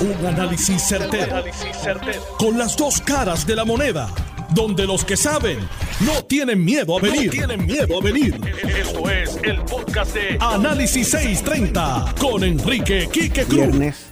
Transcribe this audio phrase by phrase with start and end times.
[0.00, 1.44] Un análisis certero,
[2.38, 4.08] Con las dos caras de la moneda.
[4.54, 5.58] Donde los que saben
[6.06, 7.30] no tienen miedo a venir.
[7.30, 8.40] tienen miedo a venir.
[8.78, 13.58] Esto es el podcast de Análisis 630 con Enrique Quique Cruz.
[13.58, 14.06] Viernes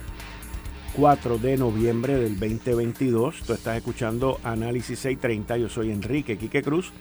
[0.95, 3.37] 4 de noviembre del 2022.
[3.47, 5.57] Tú estás escuchando Análisis 630.
[5.57, 6.93] Yo soy Enrique Quique Cruz.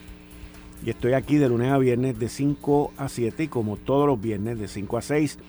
[0.86, 4.22] Y estoy aquí de lunes a viernes de 5 a 7 y como todos los
[4.22, 5.40] viernes de 5 a 6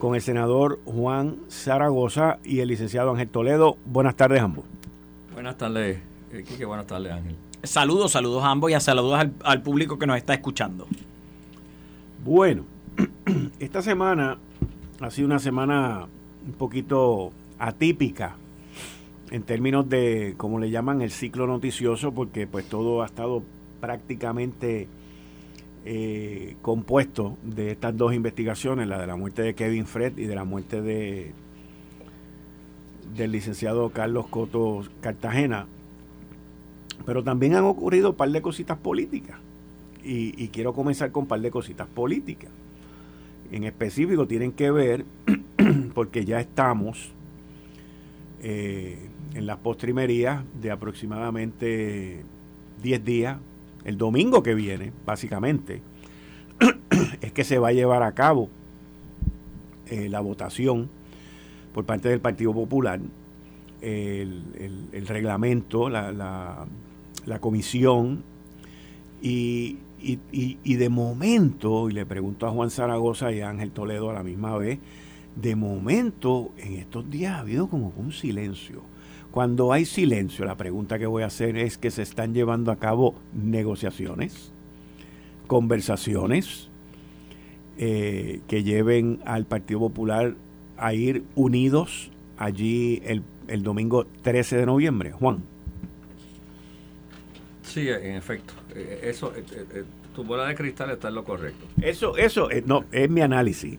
[0.00, 3.76] con el senador Juan Zaragoza y el licenciado Ángel Toledo.
[3.84, 4.64] Buenas tardes ambos.
[5.32, 6.00] Buenas tardes,
[6.48, 6.64] Quique.
[6.64, 7.36] Buenas tardes, Ángel.
[7.62, 10.86] Saludos, saludos a ambos y a saludos al, público que nos está escuchando.
[12.24, 12.64] Bueno,
[13.60, 14.38] esta semana
[15.00, 16.06] ha sido una semana
[16.46, 18.36] un poquito atípica
[19.30, 23.42] en términos de, como le llaman, el ciclo noticioso, porque pues todo ha estado
[23.80, 24.88] prácticamente
[25.84, 30.34] eh, compuesto de estas dos investigaciones, la de la muerte de Kevin Fred y de
[30.34, 31.32] la muerte de
[33.16, 35.66] del licenciado Carlos Coto Cartagena.
[37.06, 39.38] Pero también han ocurrido un par de cositas políticas.
[40.02, 42.50] Y, quiero comenzar con un par de cositas políticas.
[43.50, 45.04] En específico tienen que ver,
[45.94, 47.10] porque ya estamos
[48.42, 52.22] eh, en las postrimerías de aproximadamente
[52.82, 53.38] 10 días
[53.84, 55.82] el domingo que viene, básicamente,
[57.20, 58.48] es que se va a llevar a cabo
[59.86, 60.88] eh, la votación
[61.72, 63.00] por parte del Partido Popular,
[63.80, 66.66] el, reglamento, la,
[67.40, 68.22] comisión,
[69.22, 74.14] y, y, de momento, y le pregunto a Juan Zaragoza y a Ángel Toledo a
[74.14, 74.80] la misma vez,
[75.36, 78.82] de momento en estos días ha habido como un silencio
[79.30, 82.76] cuando hay silencio, la pregunta que voy a hacer es que se están llevando a
[82.76, 84.52] cabo negociaciones,
[85.46, 86.68] conversaciones
[87.78, 90.34] eh, que lleven al Partido Popular
[90.76, 95.12] a ir unidos allí el, el domingo 13 de noviembre.
[95.12, 95.42] Juan.
[97.62, 98.52] Sí, en efecto.
[98.74, 101.66] Eh, eso, eh, tu bola de cristal está en lo correcto.
[101.80, 103.78] Eso, eso, no, es mi análisis.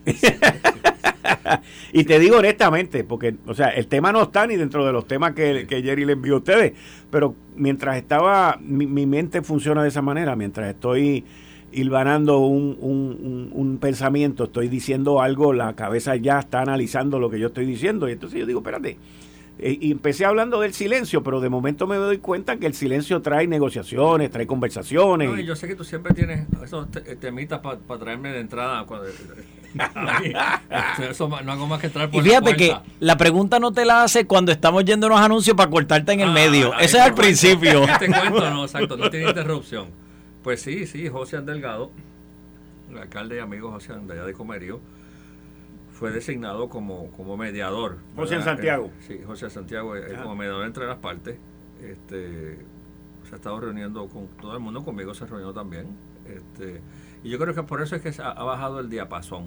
[1.94, 5.08] y te digo honestamente, porque, o sea, el tema no está ni dentro de los
[5.08, 6.74] temas que, Jerry le envió a ustedes,
[7.10, 11.24] pero mientras estaba, mi, mente funciona de esa manera, mientras estoy
[11.72, 17.48] hilvanando un, un, pensamiento, estoy diciendo algo, la cabeza ya está analizando lo que yo
[17.48, 18.98] estoy diciendo, y entonces yo digo, espérate,
[19.60, 23.22] eh, y empecé hablando del silencio, pero de momento me doy cuenta que el silencio
[23.22, 25.30] trae negociaciones, trae conversaciones.
[25.30, 26.88] No, y yo sé que tú siempre tienes esos
[27.20, 28.86] temitas para traerme de entrada.
[28.86, 29.08] Cuando,
[31.10, 34.04] Eso no hago más que entrar por Y fíjate que la pregunta no te la
[34.04, 36.74] hace cuando estamos yendo a unos anuncios para cortarte en el ah, medio.
[36.80, 37.86] Ese es al principio.
[38.00, 39.88] Te cuento, no, exacto, no tiene interrupción.
[40.44, 41.92] Pues sí, sí, José Delgado,
[42.90, 44.80] el alcalde y amigo José de allá de Comerío,
[45.94, 47.98] fue designado como, como mediador.
[48.16, 48.86] José Santiago.
[48.86, 51.38] Eh, sí, José Santiago, eh, como mediador entre las partes.
[51.82, 52.58] Este,
[53.30, 55.88] se ha estado reuniendo con todo el mundo, conmigo se reunió también.
[56.26, 56.82] Este,
[57.24, 59.46] y yo creo que por eso es que ha, bajado el diapasón.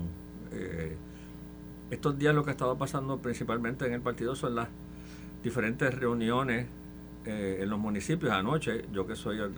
[0.52, 0.96] Eh,
[1.90, 4.68] estos días lo que ha estado pasando principalmente en el partido son las
[5.42, 6.66] diferentes reuniones
[7.26, 8.32] eh, en los municipios.
[8.32, 9.52] Anoche, yo que soy el,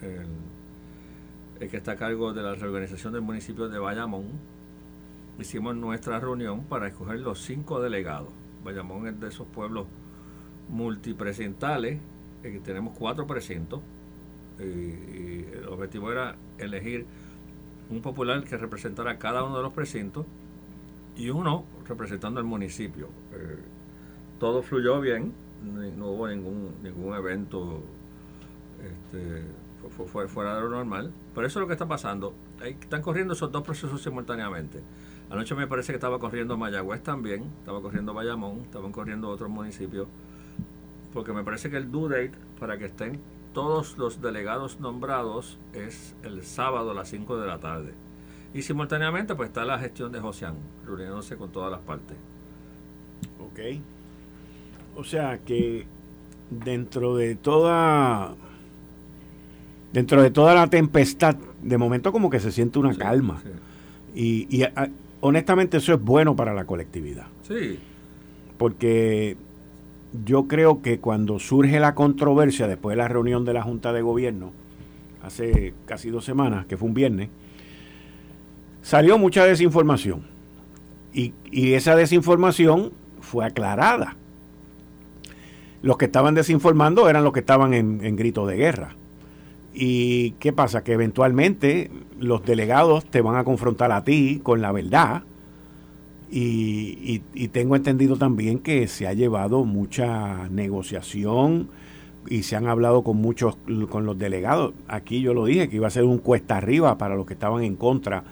[0.00, 4.26] el, que está a cargo de la reorganización del municipio de Bayamón,
[5.38, 8.28] hicimos nuestra reunión para escoger los cinco delegados.
[8.64, 9.86] Bayamón es de esos pueblos
[10.68, 11.98] multipresentales,
[12.44, 13.80] en que tenemos cuatro precintos
[14.60, 17.06] y, el objetivo era elegir
[17.90, 20.26] un popular que representara cada uno de los precintos
[21.16, 23.08] y uno representando el municipio.
[23.32, 23.58] Eh,
[24.38, 25.32] todo fluyó bien,
[25.96, 27.80] no hubo ningún, ningún evento
[28.80, 29.44] este,
[30.28, 31.12] fuera de lo normal.
[31.34, 32.34] Pero eso es lo que está pasando.
[32.62, 34.80] están corriendo esos dos procesos simultáneamente.
[35.30, 40.08] Anoche me parece que estaba corriendo Mayagüez también, estaba corriendo Bayamón, estaban corriendo otros municipios,
[41.12, 43.20] porque me parece que el due date para que estén
[43.58, 47.92] todos los delegados nombrados es el sábado a las 5 de la tarde.
[48.54, 50.54] Y simultáneamente pues está la gestión de Josian,
[50.86, 52.16] reuniéndose con todas las partes.
[53.40, 53.80] Ok.
[54.94, 55.86] O sea que
[56.50, 58.36] dentro de toda
[59.92, 63.42] dentro de toda la tempestad, de momento como que se siente una calma.
[64.14, 64.64] Y, y
[65.20, 67.26] honestamente eso es bueno para la colectividad.
[67.42, 67.76] Sí.
[68.56, 69.36] Porque
[70.24, 74.02] yo creo que cuando surge la controversia después de la reunión de la Junta de
[74.02, 74.52] Gobierno,
[75.22, 77.28] hace casi dos semanas, que fue un viernes,
[78.82, 80.22] salió mucha desinformación.
[81.12, 81.32] Y,
[81.72, 84.16] esa desinformación fue aclarada.
[85.82, 88.96] Los que estaban desinformando eran los que estaban en, en grito de guerra.
[89.74, 90.84] ¿Y qué pasa?
[90.84, 95.22] Que eventualmente los delegados te van a confrontar a ti con la verdad
[96.30, 101.70] Y, y, tengo entendido también que se ha llevado mucha negociación
[102.28, 103.56] y se han hablado con muchos,
[103.88, 104.74] con los delegados.
[104.88, 107.62] Aquí yo lo dije, que iba a ser un cuesta arriba para los que estaban
[107.62, 108.24] en contra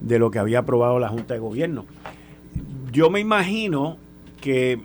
[0.00, 1.86] de lo que había aprobado la Junta de Gobierno.
[2.92, 3.96] Yo me imagino
[4.40, 4.80] que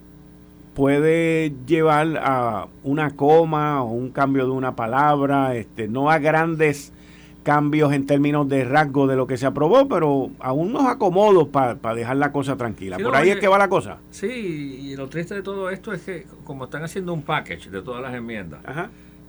[0.73, 6.91] puede llevar a una coma o un cambio de una palabra, este, no a grandes
[7.45, 11.95] cambios en términos de rasgo de lo que se aprobó, pero a unos acomodos para
[11.95, 12.97] dejar la cosa tranquila.
[12.97, 13.99] Por ahí es que va la cosa.
[14.09, 17.81] Sí, y lo triste de todo esto es que como están haciendo un package de
[17.81, 18.61] todas las enmiendas,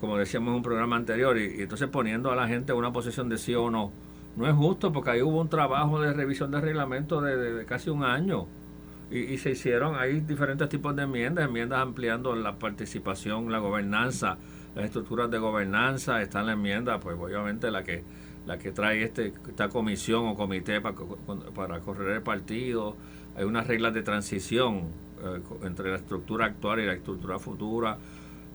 [0.00, 3.28] como decíamos en un programa anterior, y, entonces poniendo a la gente en una posición
[3.28, 3.92] de sí o no,
[4.34, 8.02] no es justo porque ahí hubo un trabajo de revisión de reglamento de casi un
[8.02, 8.46] año
[9.10, 14.36] y, se hicieron, hay diferentes tipos de enmiendas, enmiendas ampliando la participación, la gobernanza,
[14.76, 18.04] las estructuras de gobernanza, está en la enmienda, pues obviamente la que
[18.46, 20.94] la que trae este, esta comisión o comité para,
[21.54, 22.94] para correr el partido,
[23.36, 24.84] hay unas reglas de transición
[25.22, 27.98] eh, entre la estructura actual y la estructura futura.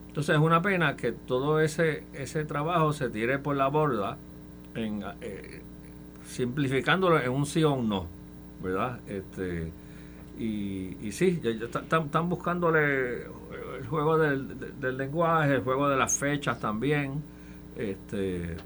[0.08, 4.18] Entonces es una pena que todo ese, ese trabajo se tire por la borda,
[4.76, 5.62] eh,
[6.26, 8.08] simplificándolo en un sí o un no,
[8.64, 9.00] ¿verdad?
[9.08, 9.72] Este,
[10.40, 13.26] y, y sí, están buscándole
[13.82, 17.24] el juego del, del, lenguaje, el juego de las fechas también.
[17.76, 18.58] Este,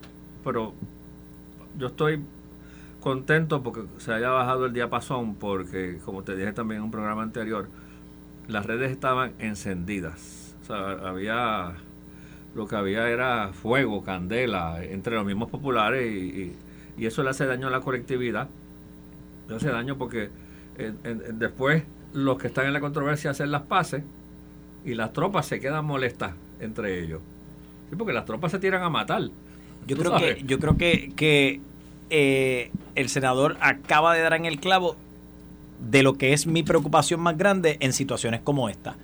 [0.44, 0.74] pero
[1.78, 2.22] yo estoy
[3.00, 7.24] contento porque se haya bajado el diapasón, porque como te dije también en un programa
[7.24, 7.68] anterior,
[8.48, 10.56] las redes estaban encendidas.
[10.64, 11.76] O sea, había
[12.56, 16.56] lo que había era fuego, candela entre los mismos populares y,
[16.98, 18.50] y eso le hace daño a la colectividad.
[19.48, 20.30] Le hace daño porque
[21.34, 21.84] después
[22.14, 24.04] los que están en la controversia hacen las paces
[24.86, 27.22] y las tropas se quedan molestas entre ellos.
[27.90, 29.24] Sí, porque las tropas se tiran a matar.
[29.88, 31.62] Yo creo que, yo creo que, que
[32.10, 34.96] eh, el senador acaba de dar en el clavo
[35.80, 38.96] de lo que es mi preocupación más grande en situaciones como esta.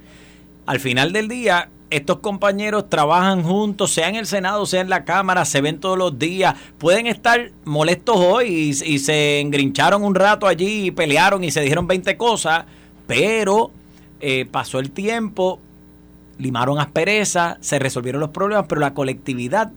[0.66, 5.04] Al final del día, estos compañeros trabajan juntos, sea en el Senado, sea en la
[5.04, 10.48] Cámara, se ven todos los días, pueden estar molestos hoy y, se engrincharon un rato
[10.48, 12.66] allí y pelearon y se dijeron 20 cosas,
[13.08, 13.72] pero
[14.22, 15.60] eh, pasó el tiempo,
[16.42, 19.72] limaron aspereza, se resolvieron los problemas, pero la colectividad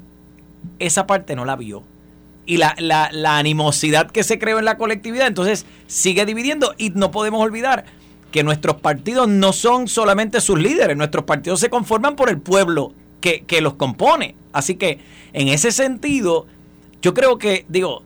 [0.79, 1.83] esa parte no la vio.
[2.47, 6.91] Y la, la, la animosidad que se creó en la colectividad, entonces sigue dividiendo y
[6.91, 7.85] no podemos olvidar
[8.31, 12.93] que nuestros partidos no son solamente sus líderes, nuestros partidos se conforman por el pueblo
[13.21, 14.35] que, los compone.
[14.53, 14.99] Así que
[15.33, 16.47] en ese sentido,
[17.01, 18.03] yo creo que, digo,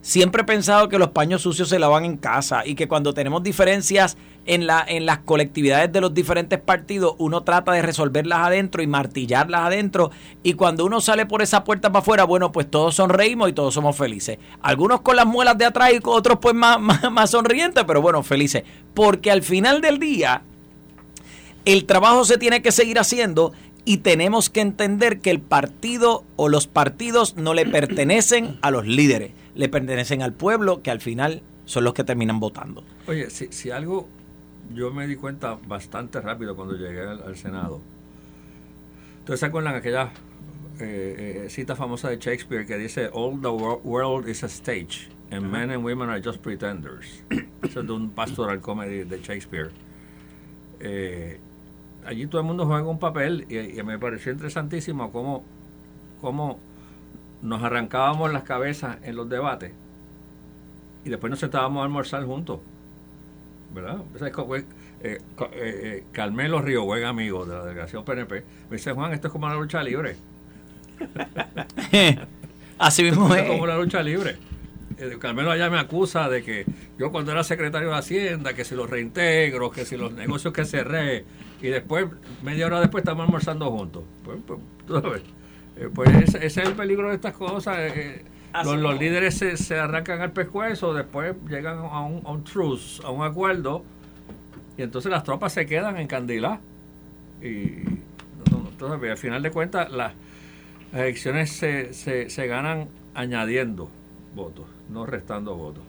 [0.00, 3.42] siempre he pensado que los paños sucios se lavan en casa y que cuando tenemos
[3.42, 4.16] diferencias
[4.48, 8.86] en, la, en las colectividades de los diferentes partidos, uno trata de resolverlas adentro y
[8.86, 10.10] martillarlas adentro.
[10.42, 13.74] Y cuando uno sale por esa puerta para afuera, bueno, pues todos sonreímos y todos
[13.74, 14.38] somos felices.
[14.62, 16.80] Algunos con las muelas de atrás y otros pues más,
[17.12, 18.64] más, sonrientes, pero bueno, felices.
[18.94, 20.42] Porque al final del día,
[21.66, 23.52] el trabajo se tiene que seguir haciendo
[23.84, 28.86] y tenemos que entender que el partido o los partidos no le pertenecen a los
[28.86, 32.82] líderes, le pertenecen al pueblo que al final son los que terminan votando.
[33.06, 34.08] Oye, si, si algo
[34.74, 37.80] yo me di cuenta bastante rápido cuando llegué al, Senado.
[39.20, 40.10] Entonces, ¿se acuerdan aquella
[40.80, 45.50] eh, eh, cita famosa de Shakespeare que dice, All the world is a stage, and
[45.50, 47.22] men and women are just pretenders?
[47.62, 49.70] Eso es de un pastoral comedy de Shakespeare.
[50.80, 51.40] Eh,
[52.06, 55.44] allí todo el mundo juega un papel y, me pareció interesantísimo cómo,
[56.20, 56.58] cómo
[57.42, 59.72] nos arrancábamos las cabezas en los debates
[61.04, 62.60] y después nos sentábamos a almorzar juntos.
[63.74, 64.00] ¿Verdad?
[64.20, 64.32] Eh,
[65.00, 65.18] eh,
[65.52, 69.48] eh, Carmelo Río, buen amigo de la delegación PNP, me dice, Juan, esto es como
[69.48, 70.16] la lucha libre.
[72.78, 73.48] Así mismo es.
[73.48, 74.36] como la lucha libre.
[75.20, 76.64] Carmelo allá me acusa de que
[76.98, 80.64] yo cuando era secretario de Hacienda, que si los reintegros, que si los negocios que
[80.64, 81.24] cerré,
[81.62, 82.06] y después,
[82.42, 84.02] media hora después, estamos almorzando juntos.
[84.24, 85.22] Pues, pues,
[85.94, 87.78] pues ese, es el peligro de estas cosas.
[88.64, 93.24] Los, líderes se, arrancan al pescuezo, después llegan a un, a un truce, a un
[93.24, 93.84] acuerdo,
[94.76, 96.60] y entonces las tropas se quedan en Candilá.
[97.42, 97.98] Y
[98.80, 100.12] entonces, al final de cuentas, las,
[100.92, 103.90] elecciones se, se, ganan añadiendo
[104.34, 105.82] votos, no restando votos.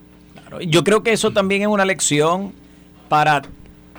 [0.67, 2.51] yo creo que eso también es una lección
[3.07, 3.43] para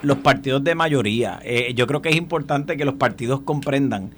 [0.03, 1.41] los partidos de mayoría.
[1.45, 4.11] Eh, yo creo que es importante que los partidos comprendan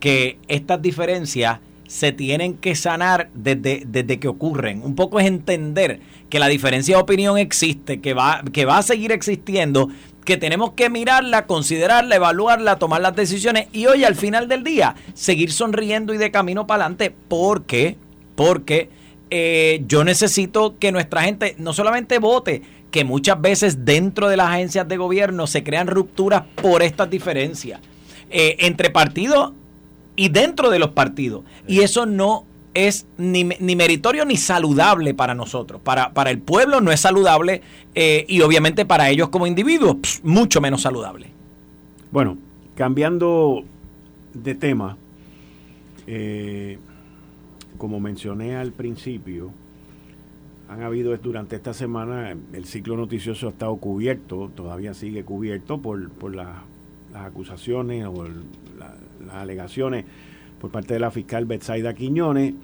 [0.00, 4.82] que estas diferencias se tienen que sanar desde, desde que ocurren.
[4.82, 8.82] Un poco es entender que la diferencia de opinión existe, que va, que va a
[8.82, 9.88] seguir existiendo,
[10.24, 14.96] que tenemos que mirarla, considerarla, evaluarla, tomar las decisiones y hoy al final del día
[15.14, 17.14] seguir sonriendo y de camino para adelante.
[17.28, 17.96] Porque,
[18.34, 18.90] porque
[19.30, 24.48] eh, yo necesito que nuestra gente no solamente vote, que muchas veces dentro de las
[24.48, 27.80] agencias de gobierno se crean rupturas por estas diferencias.
[28.28, 29.52] Eh, entre partidos
[30.16, 31.44] y dentro de los partidos.
[31.68, 32.44] Y eso no
[32.74, 35.80] es ni, meritorio ni saludable para nosotros.
[35.80, 37.62] Para, para el pueblo no es saludable
[37.94, 41.28] eh, y obviamente para ellos como individuos mucho menos saludable.
[42.10, 42.36] Bueno,
[42.74, 43.64] cambiando
[44.34, 44.96] de tema,
[46.06, 46.78] eh,
[47.78, 49.50] como mencioné al principio,
[50.68, 56.10] han habido durante esta semana, el ciclo noticioso ha estado cubierto, todavía sigue cubierto por,
[56.10, 56.48] por las
[57.14, 58.24] acusaciones o
[58.78, 60.04] las alegaciones
[60.60, 62.54] por parte de la fiscal Betsaida Quiñones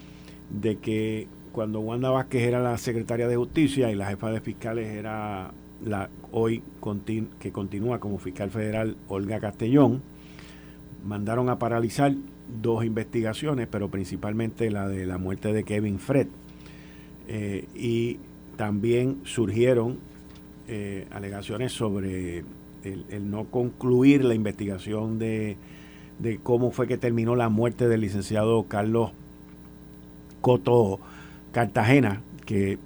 [0.51, 4.89] de que cuando Wanda Vázquez era la secretaria de Justicia y la jefa de fiscales
[4.89, 5.53] era
[5.85, 6.63] la hoy
[7.39, 10.03] que continúa como fiscal federal Olga Castellón,
[11.05, 12.15] mandaron a paralizar
[12.61, 16.29] dos investigaciones, pero principalmente la de la muerte de Kevin Fred.
[17.29, 18.19] Eh, y
[18.57, 19.99] también surgieron
[20.69, 22.45] eh, alegaciones sobre
[22.85, 25.57] el, no concluir la investigación de,
[26.23, 29.11] de, cómo fue que terminó la muerte del licenciado Carlos
[30.41, 31.01] Coto
[31.53, 32.79] Cartagena, que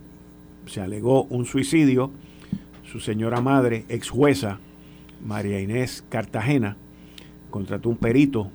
[0.66, 2.10] se alegó un suicidio.
[2.84, 4.58] Su señora madre, ex jueza,
[5.24, 6.76] María Inés Cartagena,
[7.50, 8.50] contrató un perito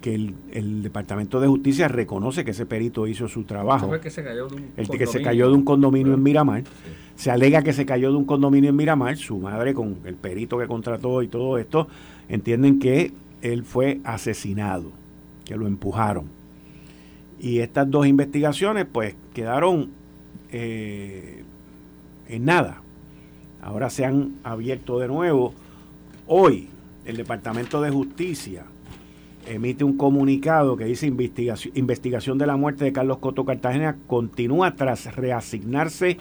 [0.00, 3.94] que el, Departamento de Justicia reconoce que ese perito hizo su trabajo.
[3.94, 6.62] el que se cayó de un el que se cayó de un condominio en Miramar.
[7.16, 9.16] Se alega que se cayó de un condominio en Miramar.
[9.16, 11.88] Su madre, con el perito que contrató y todo esto,
[12.28, 13.14] entienden que
[13.44, 14.90] él fue asesinado,
[15.44, 16.24] que lo empujaron.
[17.38, 19.90] Y estas dos investigaciones, pues, quedaron
[20.50, 21.44] eh,
[22.28, 22.80] en nada.
[23.60, 25.52] Ahora se han abierto de nuevo.
[26.26, 26.68] Hoy,
[27.04, 28.64] el Departamento de Justicia
[29.46, 34.74] emite un comunicado que dice investigación, investigación de la muerte de Carlos Coto Cartagena continúa
[34.74, 36.16] tras reasignarse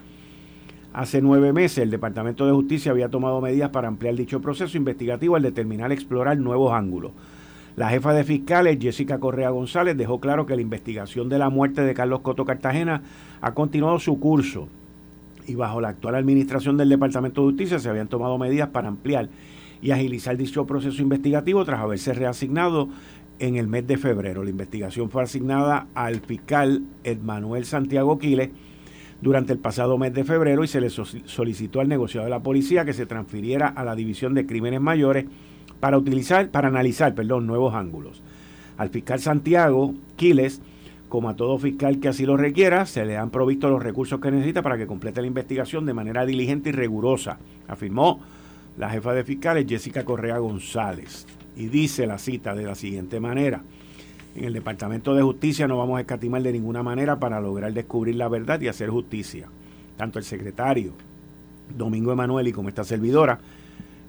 [0.94, 1.80] hace nueve meses.
[1.80, 6.38] El Departamento de Justicia había tomado medidas para ampliar dicho proceso investigativo al determinar explorar
[6.38, 7.12] nuevos ángulos.
[7.76, 11.82] La jefa de fiscales, Jessica Correa González, dejó claro que la investigación de la muerte
[11.82, 13.02] de Carlos Coto Cartagena
[13.42, 14.68] ha continuado su curso
[15.48, 19.28] y bajo la actual administración del Departamento de Justicia se habían tomado medidas para ampliar
[19.82, 22.90] y agilizar dicho proceso investigativo tras haberse reasignado
[23.40, 24.44] en el mes de febrero.
[24.44, 28.52] La investigación fue asignada al fiscal Edmanuel Santiago Quiles
[29.24, 32.84] durante el pasado mes de febrero y se le solicitó al negociado de la policía
[32.84, 35.26] que se transfiriera a la División de Crímenes Mayores
[35.80, 38.22] para utilizar, para analizar, perdón, nuevos ángulos.
[38.78, 40.62] Al fiscal Santiago Quiles,
[41.08, 44.30] como a todo fiscal que así lo requiera, se le han provisto los recursos que
[44.30, 47.38] necesita para que complete la investigación de manera diligente y rigurosa,
[47.70, 48.20] afirmó
[48.78, 51.26] la jefa de fiscales Jessica Correa González.
[51.56, 53.62] Y dice la cita de la siguiente manera.
[54.36, 58.16] En el Departamento de Justicia no vamos a escatimar de ninguna manera para lograr descubrir
[58.16, 59.48] la verdad y hacer justicia.
[59.96, 60.94] Tanto el secretario
[61.78, 63.40] Domingo Emanuel y como esta servidora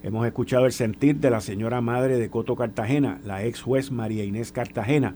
[0.01, 4.23] hemos escuchado el sentir de la señora madre de Coto Cartagena, la ex juez María
[4.23, 5.15] Inés Cartagena,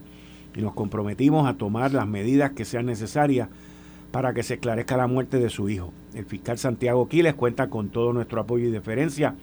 [0.55, 3.49] y nos comprometimos a tomar las medidas que sean necesarias
[4.11, 5.91] para que se esclarezca la muerte de su hijo.
[6.13, 9.35] El fiscal Santiago Quiles cuenta con todo nuestro apoyo y deferencia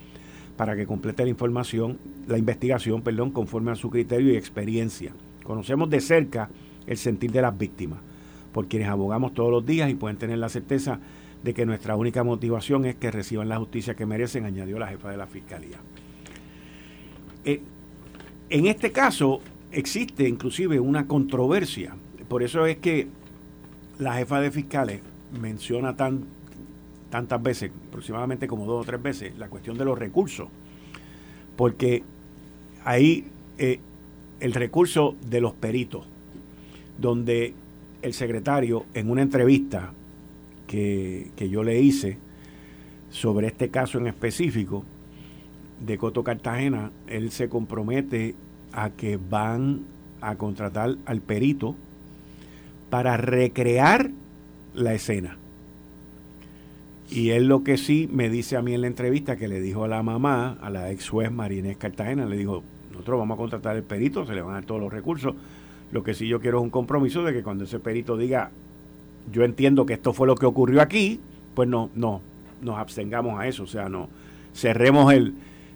[0.56, 5.12] para que complete la información, la investigación, perdón, conforme a su criterio y experiencia.
[5.46, 6.50] Conocemos de cerca
[6.86, 8.00] el sentir de las víctimas,
[8.52, 10.98] por quienes abogamos todos los días y pueden tener la certeza
[11.42, 15.10] de que nuestra única motivación es que reciban la justicia que merecen, añadió la jefa
[15.10, 15.78] de la Fiscalía.
[17.44, 17.60] Eh,
[18.50, 21.94] en este caso existe inclusive una controversia,
[22.28, 23.08] por eso es que
[23.98, 25.00] la jefa de fiscales
[25.40, 26.24] menciona tan,
[27.10, 30.48] tantas veces, aproximadamente como dos o tres veces, la cuestión de los recursos.
[31.56, 32.02] Porque
[32.84, 33.26] ahí
[33.58, 33.80] eh,
[34.40, 36.06] el recurso de los peritos,
[36.98, 37.54] donde
[38.02, 39.92] el secretario en una entrevista
[40.66, 42.18] que, que yo le hice
[43.10, 44.84] sobre este caso en específico
[45.84, 48.34] de Coto Cartagena, él se compromete
[48.72, 49.84] a que van
[50.20, 51.74] a contratar al perito
[52.90, 54.10] para recrear
[54.74, 55.38] la escena.
[57.10, 59.84] Y él lo que sí me dice a mí en la entrevista que le dijo
[59.84, 62.62] a la mamá, a la ex juez Marinés Cartagena, le dijo,
[62.96, 65.34] nosotros vamos a contratar el perito, se le van a dar todos los recursos.
[65.92, 68.50] Lo que sí yo quiero es un compromiso de que cuando ese perito diga,
[69.30, 71.20] yo entiendo que esto fue lo que ocurrió aquí,
[71.54, 72.22] pues no, no,
[72.62, 74.08] nos abstengamos a eso, o sea, no,
[74.54, 75.34] cerremos el,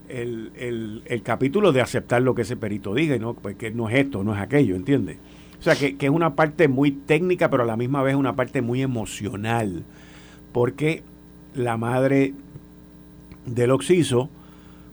[0.09, 3.91] el, el, capítulo de aceptar lo que ese perito diga, y no, pues que no
[3.91, 5.19] es esto, no es aquello, ¿entiendes?
[5.61, 8.63] O sea, que, es una parte muy técnica, pero a la misma vez una parte
[8.63, 9.85] muy emocional,
[10.53, 11.03] porque
[11.55, 12.33] la madre
[13.45, 14.31] del Oxiso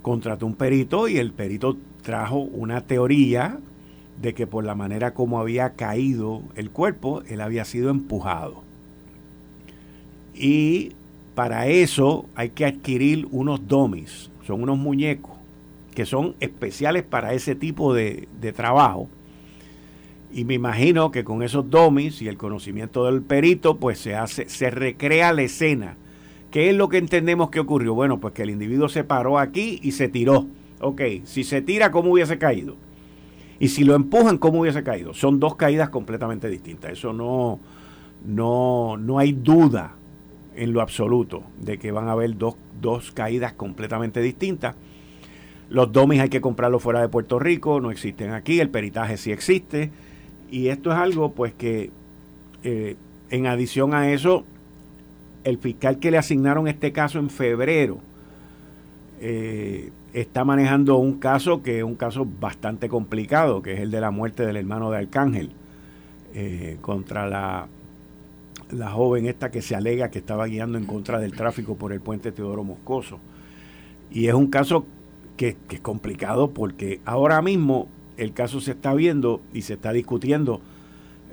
[0.01, 3.59] contrató un perito y el perito trajo una teoría
[4.21, 8.63] de que por la manera como había caído el cuerpo, él había sido empujado.
[10.33, 10.93] Y
[11.35, 15.33] para eso hay que adquirir unos domis, son unos muñecos
[15.93, 19.09] que son especiales para ese tipo de, de trabajo.
[20.31, 24.47] Y me imagino que con esos domis y el conocimiento del perito, pues se hace,
[24.47, 25.97] se recrea la escena.
[26.51, 27.95] ¿Qué es lo que entendemos que ocurrió?
[27.95, 30.47] Bueno, pues que el individuo se paró aquí y se tiró.
[30.79, 32.75] Ok, si se tira, ¿cómo hubiese caído?
[33.59, 35.13] Y si lo empujan, ¿cómo hubiese caído?
[35.13, 36.91] Son dos caídas completamente distintas.
[36.91, 37.59] Eso no,
[38.25, 39.95] no, no hay duda
[40.55, 44.75] en lo absoluto de que van a haber dos, dos caídas completamente distintas.
[45.69, 49.31] Los domis hay que comprarlos fuera de Puerto Rico, no existen aquí, el peritaje sí
[49.31, 49.91] existe.
[50.49, 51.89] Y esto es algo pues que
[52.63, 52.95] eh,
[53.31, 54.45] en adición a eso,
[55.43, 57.99] el fiscal que le asignaron este caso en febrero
[59.19, 64.01] eh, está manejando un caso que es un caso bastante complicado, que es el de
[64.01, 65.51] la muerte del hermano de Arcángel
[66.33, 67.67] eh, contra la,
[68.71, 72.01] la joven esta que se alega que estaba guiando en contra del tráfico por el
[72.01, 73.19] puente Teodoro Moscoso.
[74.11, 74.85] Y es un caso
[75.35, 79.93] que, que es complicado porque ahora mismo el caso se está viendo y se está
[79.93, 80.61] discutiendo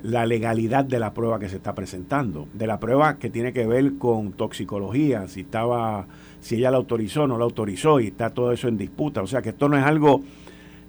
[0.03, 3.65] la legalidad de la prueba que se está presentando, de la prueba que tiene que
[3.65, 6.05] ver con toxicología, si estaba,
[6.45, 9.23] si ella la autorizó o no la autorizó y está todo eso en disputa.
[9.23, 10.21] O sea que esto no es algo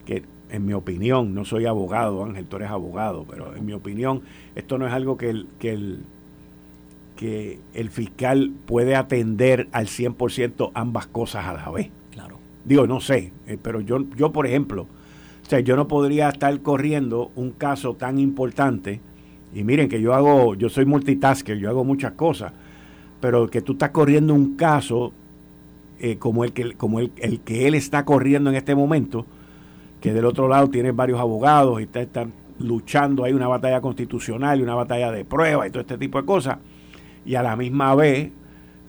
[0.04, 4.20] que, en mi opinión, no soy abogado, Ángel, tú eres abogado, pero en mi opinión,
[4.54, 6.00] esto no es algo que el, que el,
[7.16, 11.88] que el fiscal puede atender al 100% ambas cosas a la vez.
[12.12, 12.36] Claro.
[12.66, 16.60] Digo, no sé, eh, pero yo, yo por ejemplo, o sea, yo no podría estar
[16.60, 19.00] corriendo un caso tan importante.
[19.54, 22.52] Y miren que yo hago, yo soy multitasker, yo hago muchas cosas.
[23.22, 25.14] Pero que tú estás corriendo un caso
[26.00, 29.26] eh, como, el que, como el, el, que él está corriendo en este momento,
[30.00, 34.62] que del otro lado tienes varios abogados y están luchando, hay una batalla constitucional y
[34.62, 36.58] una batalla de prueba y todo este tipo de cosas.
[37.24, 38.30] Y a la misma vez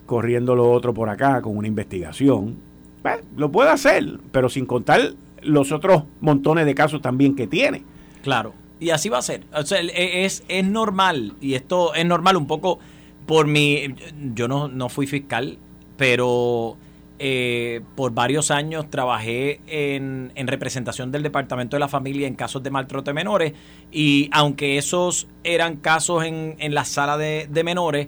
[0.06, 2.56] corriendo lo otro por acá con una investigación.
[3.04, 7.84] Pues, lo puede hacer, pero sin contar los otros montones de casos también que tiene.
[8.24, 9.44] Claro, y así va a ser.
[9.54, 12.80] O sea, es, es normal, y esto es normal un poco
[13.28, 13.96] por mi...
[14.34, 15.58] Yo no, no fui fiscal,
[15.98, 16.78] pero
[17.20, 22.62] eh, por varios años trabajé en, en, representación del Departamento de la Familia en casos
[22.64, 23.54] de maltrato de menores,
[23.92, 28.08] y aunque esos eran casos en, en la sala de, de menores,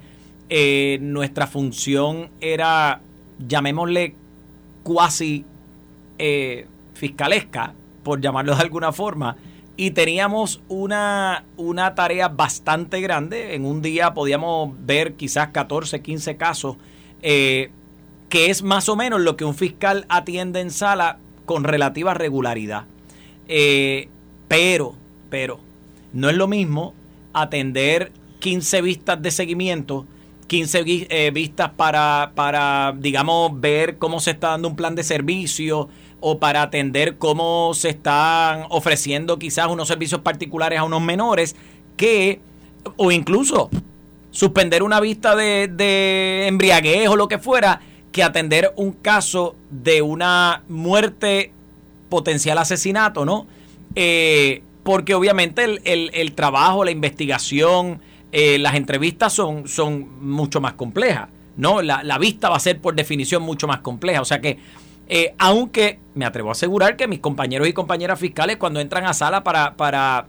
[0.49, 3.01] eh, nuestra función era,
[3.39, 4.15] llamémosle,
[4.83, 5.45] cuasi...
[6.17, 6.67] Eh,
[6.99, 9.37] fiscalesca, por llamarlo de alguna forma,
[9.77, 13.55] y teníamos una, una tarea bastante grande.
[13.55, 16.75] En un día podíamos ver quizás 14, 15 casos,
[18.29, 22.85] que es más o menos lo que un fiscal atiende en sala con relativa regularidad.
[23.47, 24.07] Eh,
[24.47, 24.95] pero,
[25.29, 25.59] pero,
[26.13, 26.93] no es lo mismo
[27.33, 30.05] atender 15 vistas de seguimiento,
[30.47, 35.89] 15 eh, vistas para, para, digamos, ver cómo se está dando un plan de servicio,
[36.21, 41.55] o para atender cómo se están ofreciendo quizás unos servicios particulares a unos menores
[41.95, 42.39] que,
[42.97, 43.69] o incluso
[44.31, 50.01] suspender una vista de, de embriaguez o lo que fuera, que atender un caso de
[50.01, 51.51] una muerte
[52.09, 53.47] potencial asesinato, ¿no?
[53.95, 55.81] Eh, porque obviamente el,
[56.13, 61.81] el, trabajo, la investigación, eh, las entrevistas son, son mucho más complejas, ¿no?
[61.81, 64.21] La, la vista va a ser por definición mucho más compleja.
[64.21, 64.57] O sea que
[65.11, 69.13] eh, aunque me atrevo a asegurar que mis compañeros y compañeras fiscales cuando entran a
[69.15, 70.27] sala para, para,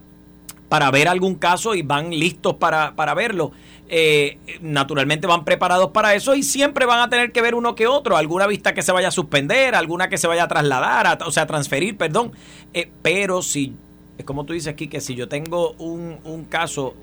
[0.70, 3.52] para ver algún caso y van listos para, para verlo,
[3.90, 7.86] eh, naturalmente van preparados para eso y siempre van a tener que ver uno que
[7.86, 11.30] otro, alguna vista que se vaya a suspender, alguna que se vaya a trasladar, o
[11.32, 12.32] sea, transferir, perdón.
[12.72, 13.74] Eh, pero si,
[14.16, 16.94] es como tú dices aquí, que si yo tengo un, un caso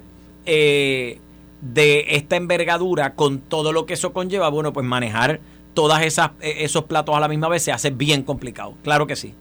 [1.62, 5.42] de esta envergadura con todo lo que eso conlleva, bueno, pues manejar
[5.78, 8.74] todas esas eh, esos platos a la misma vez se hace bien complicado.
[8.84, 9.36] Claro que sí.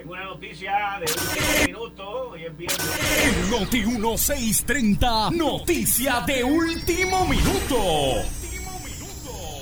[0.00, 2.30] Tengo una noticia de último minuto.
[2.30, 3.50] Hoy es viernes.
[3.50, 5.30] Noti 1630.
[5.32, 7.76] Noticia de último minuto.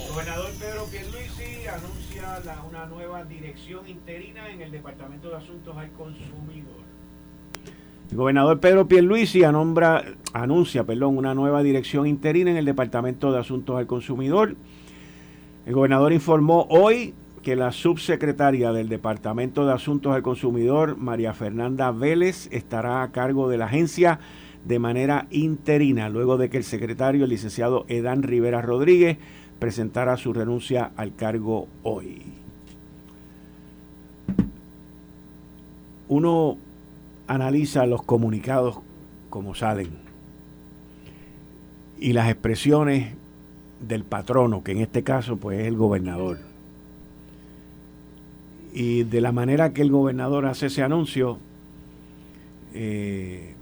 [0.07, 5.77] El gobernador Pedro Pierluisi anuncia la, una nueva dirección interina en el Departamento de Asuntos
[5.77, 6.85] al Consumidor.
[8.09, 13.41] El gobernador Pedro Pierluisi anombra, anuncia perdón, una nueva dirección interina en el Departamento de
[13.41, 14.55] Asuntos al Consumidor.
[15.67, 21.91] El gobernador informó hoy que la subsecretaria del Departamento de Asuntos del Consumidor, María Fernanda
[21.91, 24.21] Vélez, estará a cargo de la agencia
[24.65, 29.19] de manera interina, luego de que el secretario, el licenciado Edán Rivera Rodríguez,
[29.59, 32.23] presentara su renuncia al cargo hoy.
[36.09, 36.57] Uno
[37.27, 38.79] analiza los comunicados
[39.31, 39.91] como salen
[42.01, 43.15] y las expresiones
[43.81, 46.48] del patrono, que en este caso pues es el gobernador.
[48.79, 51.41] Y de la manera que el gobernador hace ese anuncio,
[52.73, 53.57] eh,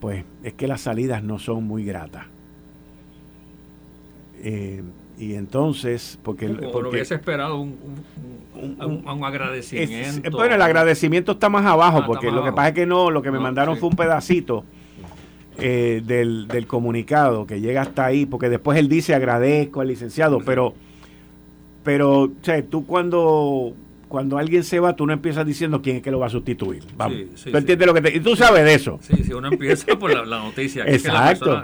[0.00, 2.24] pues es que las salidas no son muy gratas.
[4.42, 4.82] Eh,
[5.18, 6.48] y entonces, porque...
[6.48, 7.76] porque hubiese esperado un,
[8.56, 10.30] un, agradecimiento.
[10.30, 13.20] bueno, el agradecimiento está más abajo, ah, porque lo que pasa es que no, lo
[13.20, 14.64] que me mandaron fue un pedacito
[15.58, 20.38] eh, del, del, comunicado que llega hasta ahí, porque después él dice agradezco al licenciado,
[20.46, 20.72] pero,
[21.82, 23.74] pero, o sea, tú cuando
[24.10, 26.82] cuando alguien se va, tú no empiezas diciendo quién es que lo va a sustituir.
[26.96, 27.16] Vamos.
[27.44, 28.16] ¿Tú entiendes lo que te.?
[28.16, 28.98] Y tú sabes de eso.
[29.02, 30.84] Sí, sí, uno empieza por la, noticia.
[30.84, 31.62] Exacto.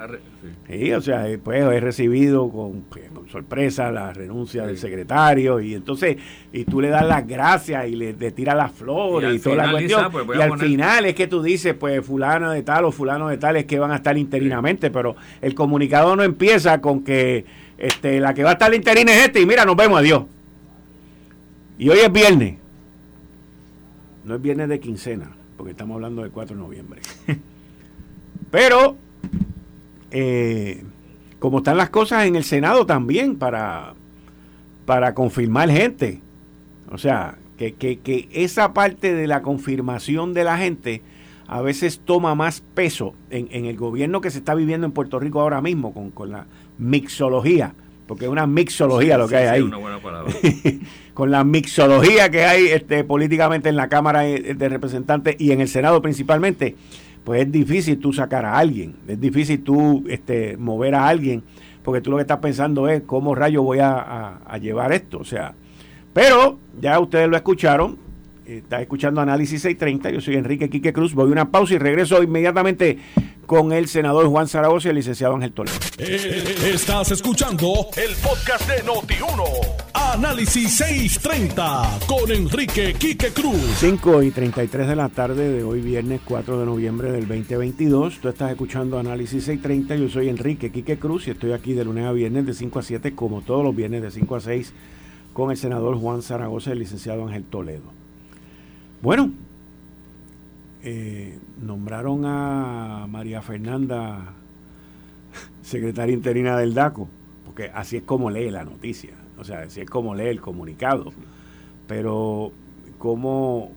[0.70, 0.92] sí.
[0.92, 6.18] o sea, pues he recibido con, pues, con sorpresa la renuncia del secretario y entonces,
[6.52, 10.12] y tú le das las gracias y le, tiras las flores y, toda la cuestión.
[10.12, 13.38] Pues, y al final es que tú dices, pues, fulano de tal o fulano de
[13.38, 18.20] tal es que van a estar interinamente, pero el comunicado no empieza con que este,
[18.20, 20.24] la que va a estar interina es este y mira, nos vemos, adiós.
[21.78, 22.56] Y hoy es viernes.
[24.24, 27.00] No es viernes de quincena, porque estamos hablando del 4 de noviembre.
[28.50, 28.96] Pero,
[30.10, 30.82] eh,
[31.38, 33.94] como están las cosas en el Senado también para,
[34.84, 36.20] para confirmar gente.
[36.90, 41.02] O sea, que, que, esa parte de la confirmación de la gente
[41.48, 45.18] a veces toma más peso en, en, el gobierno que se está viviendo en Puerto
[45.18, 46.46] Rico ahora mismo con, con la
[46.78, 47.74] mixología
[48.06, 49.62] porque es una mixología lo que hay ahí.
[49.62, 50.32] Una buena palabra.
[51.14, 55.68] Con la mixología que hay este, políticamente en la Cámara de Representantes y en el
[55.68, 56.76] Senado principalmente,
[57.24, 61.42] pues es difícil tú sacar a alguien, es difícil tú este, mover a alguien,
[61.82, 65.18] porque tú lo que estás pensando es cómo rayo voy a, a llevar esto.
[65.18, 65.54] O sea,
[66.12, 67.98] pero ya ustedes lo escucharon,
[68.46, 70.11] Estás escuchando Análisis 630.
[70.11, 71.14] Yo soy Enrique Quique Cruz.
[71.14, 72.96] Voy a una pausa y regreso inmediatamente
[73.44, 75.76] con el senador Juan Zaragoza y el licenciado Ángel Toledo.
[75.98, 79.42] Eh, estás escuchando el podcast de Noti1.
[79.94, 83.61] Análisis 630 con Enrique Quique Cruz.
[83.78, 88.20] 5 y 33 de la tarde de hoy, viernes 4 de noviembre del 2022.
[88.20, 89.96] Tú estás escuchando Análisis 630.
[89.96, 92.82] Yo soy Enrique Quique Cruz y estoy aquí de lunes a viernes de 5 a
[92.82, 94.72] 7, como todos los viernes de 5 a 6,
[95.32, 97.95] con el senador Juan Zaragoza y el licenciado Ángel Toledo.
[99.02, 99.30] Bueno,
[100.82, 104.32] eh, nombraron a María Fernanda
[105.62, 107.09] secretaria interina del DACO,
[107.44, 111.12] porque así es como lee la noticia, o sea, así es como lee el comunicado.
[111.87, 112.52] Pero,
[112.98, 113.72] ¿cómo,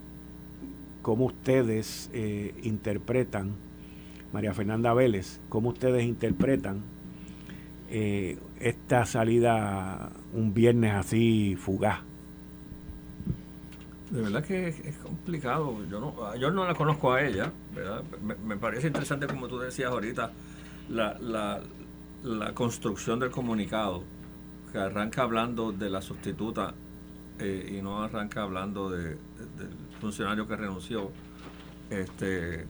[1.01, 3.51] cómo ustedes eh, interpretan,
[4.31, 6.81] María Fernanda Vélez, cómo ustedes interpretan
[7.89, 12.08] eh, esta salida un viernes así fugaz?
[14.09, 15.85] De verdad que es, complicado.
[15.89, 18.03] Yo no, yo no la conozco a ella, ¿verdad?
[18.43, 20.31] Me, parece interesante, como tú decías ahorita,
[20.89, 21.61] la, la,
[22.23, 24.03] la, construcción del comunicado,
[24.71, 26.73] que arranca hablando de la sustituta
[27.39, 31.11] eh, y no arranca hablando de, del funcionario que renunció.
[31.91, 32.65] Este,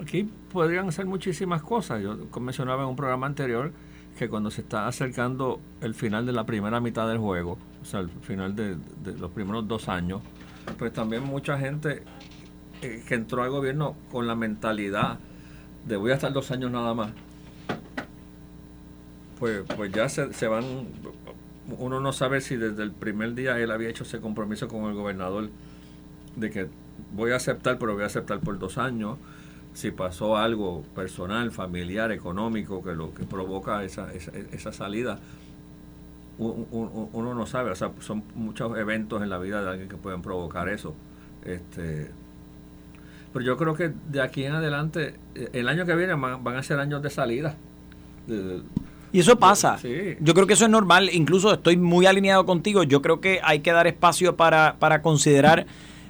[0.00, 2.02] aquí podrían ser muchísimas cosas.
[2.02, 3.72] Yo mencionaba en un programa anterior
[4.18, 8.10] que cuando se está acercando el final de la primera mitad del juego, sea, al
[8.10, 8.76] final de,
[9.18, 10.20] los primeros dos años,
[10.78, 12.02] pues también mucha gente
[12.82, 15.18] eh, que entró al gobierno con la mentalidad
[15.86, 17.12] de voy a estar dos años nada más,
[19.38, 20.64] pues, pues ya se, se van,
[21.78, 24.94] uno no sabe si desde el primer día él había hecho ese compromiso con el
[24.94, 25.48] gobernador
[26.36, 26.68] de que
[27.14, 29.16] voy a aceptar, pero voy a aceptar por dos años,
[29.72, 35.20] si pasó algo personal, familiar, económico, que lo que provoca esa, esa, esa salida
[36.38, 40.22] uno no sabe, o sea, son muchos eventos en la vida de alguien que pueden
[40.22, 40.94] provocar eso.
[41.44, 42.10] Este,
[43.32, 46.62] pero yo creo que de aquí en adelante, eh, el año que viene van, a
[46.62, 47.56] ser años de salida.
[49.12, 49.78] y eso pasa.
[50.20, 51.10] Yo creo que eso es normal.
[51.12, 52.82] Incluso estoy muy alineado contigo.
[52.82, 55.66] Yo creo que hay que dar espacio para, para considerar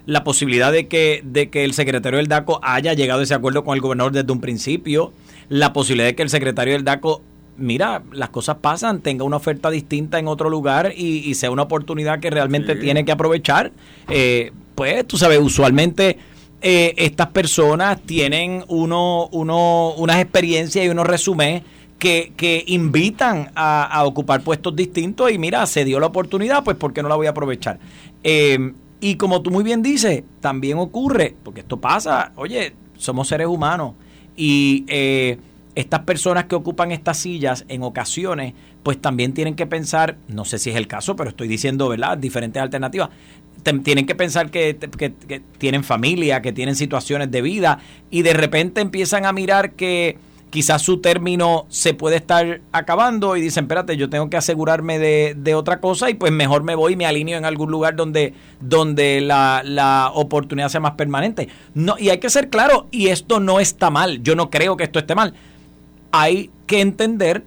[0.06, 3.64] la posibilidad de que, de que el secretario del DACO haya llegado a ese acuerdo
[3.64, 5.12] con el gobernador desde un principio.
[5.48, 7.22] La posibilidad de que el secretario del DACO
[7.58, 12.20] mira, las cosas pasan, tenga una oferta distinta en otro lugar y, sea una oportunidad
[12.20, 13.72] que realmente tiene que aprovechar.
[14.08, 16.18] Eh, pues tú sabes, usualmente
[16.62, 21.62] eh, estas personas tienen uno, uno, unas experiencias y unos resúmenes
[21.98, 26.92] que, que invitan a, ocupar puestos distintos y mira, se dio la oportunidad, pues ¿por
[26.92, 27.80] qué no la voy a aprovechar?
[28.22, 33.48] Eh, y como tú muy bien dices, también ocurre, porque esto pasa, oye, somos seres
[33.48, 33.94] humanos
[34.36, 34.84] y
[35.78, 40.58] estas personas que ocupan estas sillas en ocasiones, pues también tienen que pensar, no sé
[40.58, 42.18] si es el caso, pero estoy diciendo, ¿verdad?
[42.18, 43.10] Diferentes alternativas.
[43.84, 44.76] Tienen que pensar que,
[45.58, 47.78] tienen familia, que tienen situaciones de vida
[48.10, 50.18] y de repente empiezan a mirar que
[50.50, 55.54] quizás su término se puede estar acabando y dicen, espérate, yo tengo que asegurarme de,
[55.54, 59.20] otra cosa y pues mejor me voy y me alineo en algún lugar donde, donde
[59.20, 61.48] la, la, oportunidad sea más permanente.
[61.74, 64.82] No, y hay que ser claro, y esto no está mal, yo no creo que
[64.82, 65.34] esto esté mal.
[66.12, 67.44] Hay que entender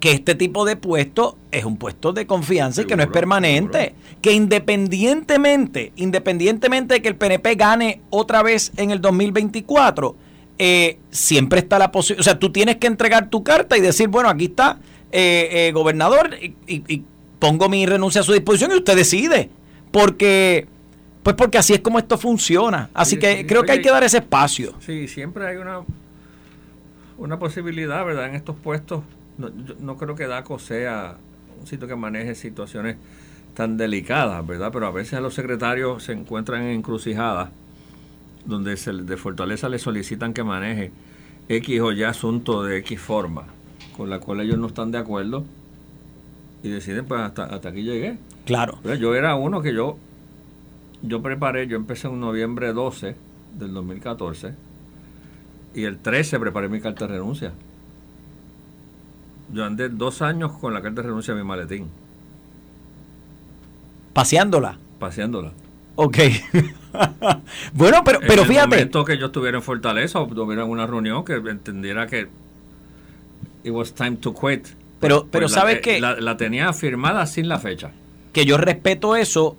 [0.00, 3.94] que este tipo de puesto es un puesto de confianza y que no es permanente.
[4.22, 10.16] Que independientemente, independientemente de que el PNP gane otra vez en el 2024,
[10.58, 12.20] eh, siempre está la posibilidad.
[12.20, 14.78] O sea, tú tienes que entregar tu carta y decir, bueno, aquí está,
[15.12, 16.30] eh, eh, gobernador,
[16.66, 17.04] y,
[17.38, 19.50] pongo mi renuncia a su disposición y usted decide.
[19.90, 20.66] Porque.
[21.22, 22.88] Pues porque así es como esto funciona.
[22.94, 24.74] Así que creo que hay que dar ese espacio.
[24.80, 25.82] Sí, siempre hay una,
[27.20, 28.28] una posibilidad, ¿verdad?
[28.28, 29.04] En estos puestos
[29.38, 31.16] no, no creo que DACO sea
[31.60, 32.96] un sitio que maneje situaciones
[33.54, 34.70] tan delicadas, ¿verdad?
[34.72, 37.50] Pero a veces los secretarios se encuentran en encrucijadas
[38.46, 40.92] donde se, de Fortaleza le solicitan que maneje
[41.48, 43.44] X o Y asunto de X forma,
[43.96, 45.44] con la cual ellos no están de acuerdo
[46.62, 48.16] y deciden, pues hasta, hasta aquí llegué.
[48.46, 48.78] Claro.
[48.98, 49.98] yo era uno que yo,
[51.02, 53.14] yo preparé, yo empecé en noviembre 12
[53.58, 54.69] del 2014
[55.74, 57.52] y el 13 preparé mi carta de renuncia.
[59.52, 61.88] Yo andé dos años con la carta de renuncia a mi maletín.
[64.12, 64.78] ¿Paseándola?
[64.98, 65.52] Paseándola.
[65.96, 66.18] Ok.
[67.72, 71.24] bueno, pero, pero en el momento que yo estuviera en Fortaleza o tuviera una reunión
[71.24, 72.28] que entendiera que
[73.64, 74.68] it was time to quit.
[75.00, 76.00] Pero, pero pues sabes que...
[76.00, 77.92] La, la tenía firmada sin la fecha.
[78.32, 79.56] Que yo respeto eso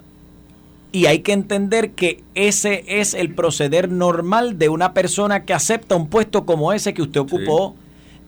[0.91, 5.95] y hay que entender que ese es el proceder normal de una persona que acepta
[5.95, 7.75] un puesto como ese que usted ocupó.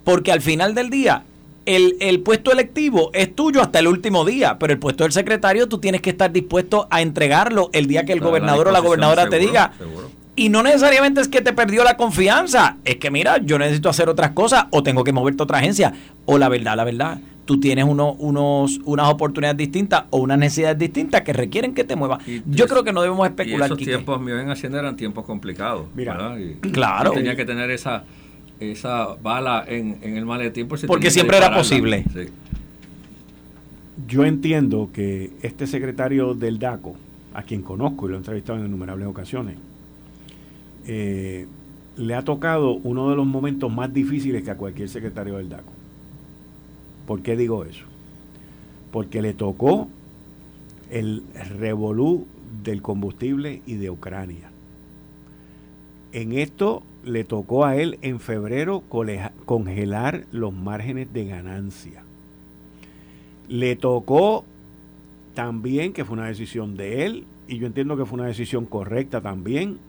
[0.03, 1.23] Porque al final del día,
[1.65, 5.79] el, puesto electivo es tuyo hasta el último día, pero el puesto del secretario tú
[5.79, 9.39] tienes que estar dispuesto a entregarlo el día que el gobernador o la gobernadora te
[9.39, 9.73] diga.
[10.35, 14.09] Y no necesariamente es que te perdió la confianza, es que mira, yo necesito hacer
[14.09, 15.93] otras cosas o tengo que moverte a otra agencia.
[16.25, 21.21] O la verdad, la verdad, tú tienes unos, unas oportunidades distintas o unas necesidades distintas
[21.21, 22.23] que requieren que te muevas.
[22.45, 23.69] Yo creo que no debemos especular.
[23.69, 25.87] Y esos tiempos míos en Hacienda eran tiempos complicados.
[25.95, 26.35] Mira,
[26.71, 27.11] claro.
[27.11, 28.03] tenía que tener esa
[28.59, 32.05] esa bala en, el maletín porque siempre era posible.
[34.07, 36.95] Yo entiendo que este secretario del DACO,
[37.33, 39.55] a quien conozco y lo he entrevistado en innumerables ocasiones,
[40.87, 41.47] eh,
[41.97, 45.71] le ha tocado uno de los momentos más difíciles que a cualquier secretario del DACO.
[47.07, 47.85] ¿Por qué digo eso?
[48.91, 49.87] Porque le tocó
[50.89, 51.23] el
[51.57, 52.27] revolú
[52.63, 54.49] del combustible y de Ucrania.
[56.11, 58.83] En esto le tocó a él en febrero
[59.45, 62.03] congelar los márgenes de ganancia.
[63.49, 64.45] Le tocó
[65.33, 69.21] también, que fue una decisión de él, y yo entiendo que fue una decisión correcta
[69.21, 69.79] también,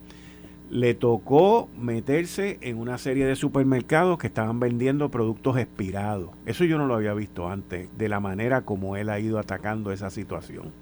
[0.75, 6.31] le tocó meterse en una serie de supermercados que estaban vendiendo productos expirados.
[6.47, 9.93] Eso yo no lo había visto antes, de la manera como él ha ido atacando
[9.93, 10.73] esa situación.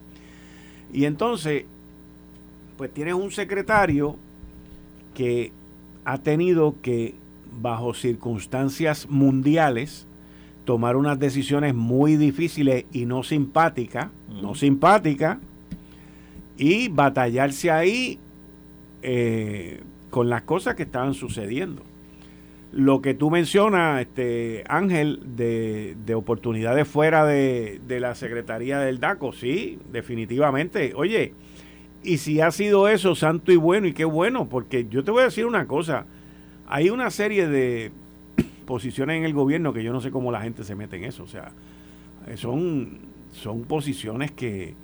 [0.95, 1.67] Y entonces,
[2.79, 4.17] pues tienes un secretario
[5.13, 5.53] que
[6.07, 7.15] ha tenido que,
[7.61, 10.07] bajo circunstancias mundiales,
[10.65, 14.09] tomar unas decisiones muy difíciles y no simpáticas,
[14.41, 15.37] no simpáticas,
[16.57, 18.19] y batallarse ahí
[19.03, 21.83] eh, con las cosas que estaban sucediendo.
[22.73, 28.99] Lo que tú mencionas, este Ángel, de, de oportunidades fuera de, de, la Secretaría del
[28.99, 30.93] DACO, sí, definitivamente.
[30.95, 31.35] Oye,
[32.03, 35.23] y si ha sido eso, santo y bueno, y qué bueno, porque yo te voy
[35.23, 36.07] a decir una cosa,
[36.67, 37.93] hay una serie de
[38.67, 41.25] posiciones en el gobierno que yo no sé cómo la gente se mete en eso,
[41.25, 41.53] o sea,
[42.37, 42.99] son,
[43.33, 44.75] son posiciones que,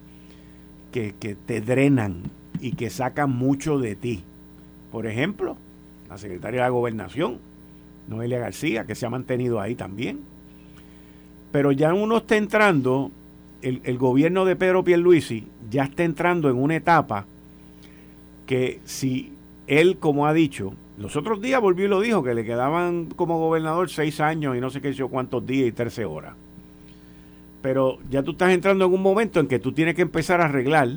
[0.93, 2.25] que, que te drenan
[2.61, 4.23] y que sacan mucho de ti.
[4.91, 5.57] Por ejemplo,
[6.09, 7.39] la secretaria de la gobernación,
[8.09, 10.21] Noelia García, que se ha mantenido ahí también.
[11.53, 13.11] Pero ya uno está entrando
[13.63, 17.27] el, gobierno de Pedro Pierluisi ya está entrando en una etapa
[18.47, 19.33] que si
[19.67, 23.39] él, como ha dicho, los otros días volvió y lo dijo, que le quedaban como
[23.39, 26.35] gobernador seis años y no sé qué sé cuántos días y trece horas.
[27.61, 30.47] Pero ya tú estás entrando en un momento en que tú tienes que empezar a
[30.47, 30.89] arreglar,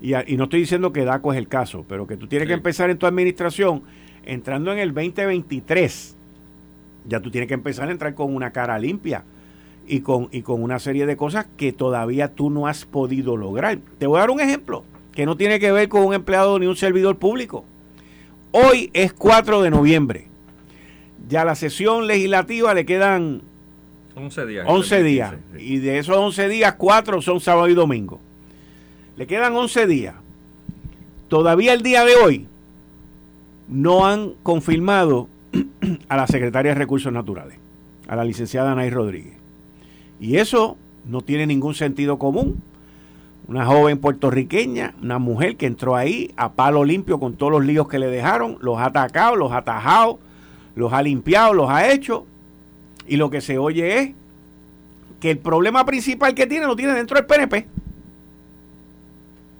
[0.00, 2.54] y, y no estoy diciendo que DACO es el caso, pero que tú tienes que
[2.54, 3.82] empezar en tu administración,
[4.24, 6.16] entrando en el 2023,
[7.06, 9.24] ya tú tienes que empezar a entrar con una cara limpia
[9.86, 13.78] y con, y con una serie de cosas que todavía tú no has podido lograr.
[13.98, 16.66] Te voy a dar un ejemplo que no tiene que ver con un empleado ni
[16.66, 17.64] un servidor público.
[18.52, 20.28] Hoy es 4 de noviembre.
[21.28, 23.42] Ya la sesión legislativa le quedan
[24.14, 24.64] 11 días.
[24.68, 25.34] 11 días.
[25.58, 28.20] Y de esos 11 días, 4 son sábado y domingo.
[29.18, 30.14] Le quedan 11 días.
[31.26, 32.46] Todavía el día de hoy
[33.66, 35.26] no han confirmado
[36.08, 37.58] a la secretaria de Recursos Naturales,
[38.06, 39.34] a la licenciada Anaí Rodríguez.
[40.20, 42.62] Y eso no tiene ningún sentido común.
[43.48, 47.88] Una joven puertorriqueña, una mujer que entró ahí a palo limpio con todos los líos
[47.88, 50.20] que le dejaron, los ha atacado, los ha atajado,
[50.76, 52.24] los ha limpiado, los ha hecho.
[53.08, 54.10] Y lo que se oye es
[55.18, 57.66] que el problema principal que tiene lo tiene dentro del PNP.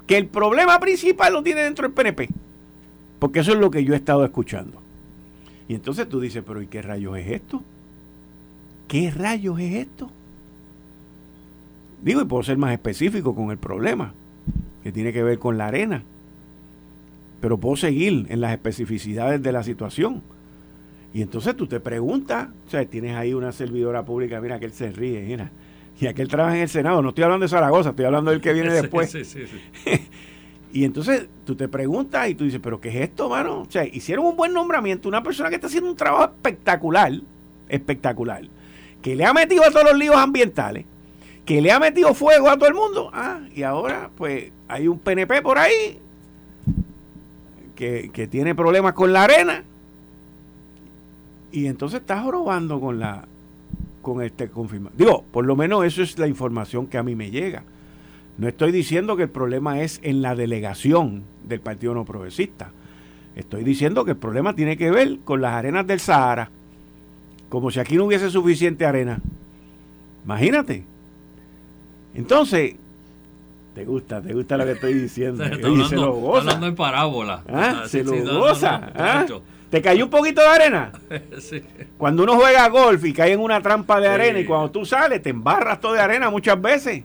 [0.09, 2.29] Que el problema principal lo tiene dentro del PNP.
[3.21, 4.83] Porque eso es lo que yo he estado escuchando.
[5.69, 7.63] Y entonces tú dices, pero ¿y qué rayos es esto?
[8.89, 10.11] ¿Qué rayos es esto?
[12.03, 14.15] Digo, y puedo ser más específico con el problema,
[14.83, 16.03] que tiene que ver con la arena.
[17.41, 20.23] Pero puedo seguir en las especificidades de la situación.
[21.13, 24.73] Y entonces tú te preguntas, o sea, tienes ahí una servidora pública, mira que él
[24.73, 25.51] se ríe, mira,
[26.01, 28.53] y aquel trabaja en el Senado, no estoy hablando de Zaragoza, estoy hablando del que
[28.53, 29.11] viene después.
[29.11, 30.09] Sí, sí, sí,
[30.73, 33.63] y entonces tú te preguntas y tú dices, pero ¿qué es esto, mano?
[33.63, 37.13] O sea, hicieron un buen nombramiento, una persona que está haciendo un trabajo espectacular,
[37.69, 38.43] espectacular,
[39.03, 40.85] que le ha metido a todos los líos ambientales,
[41.45, 43.11] que le ha metido fuego a todo el mundo.
[43.13, 45.99] Ah, y ahora pues hay un PNP por ahí
[47.75, 49.65] que, que tiene problemas con la arena
[51.51, 53.27] y entonces está jorobando con la
[54.03, 54.95] con este confirmado.
[54.97, 57.65] Digo, por lo menos eso es la información que a mí me llega.
[58.39, 62.71] No estoy diciendo que el problema es en la delegación del Partido No Progresista.
[63.35, 66.51] Estoy diciendo que el problema tiene que ver con las arenas del Sahara.
[67.49, 69.21] Como si aquí no hubiese suficiente arena.
[70.25, 70.85] Imagínate.
[72.15, 72.75] Entonces,
[73.75, 75.45] te gusta, te gusta lo que estoy diciendo.
[75.89, 76.41] se lo goza.
[76.41, 77.43] hablando en parábola.
[77.49, 77.85] ¿Ah?
[77.87, 78.93] Se lo goza.
[78.95, 79.27] ¿Ah?
[79.71, 80.93] ¿Te cayó un poquito de arena?
[81.41, 81.63] sí.
[81.99, 85.23] Cuando uno juega golf y cae en una trampa de arena y cuando tú sales
[85.23, 87.05] te embarras todo de arena muchas veces.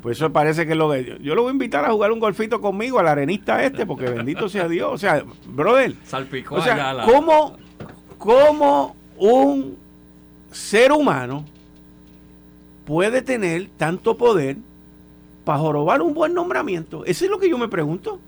[0.00, 2.20] Pues eso parece que es lo que yo, lo voy a invitar a jugar un
[2.20, 4.92] golfito conmigo al arenista este, porque bendito sea Dios.
[4.92, 5.94] O sea, brother.
[6.04, 7.56] Salpicó o sea, ¿cómo,
[8.18, 9.78] ¿cómo un
[10.52, 11.44] ser humano
[12.84, 14.58] puede tener tanto poder
[15.44, 17.04] para jorobar un buen nombramiento?
[17.06, 18.20] Eso es lo que yo me pregunto.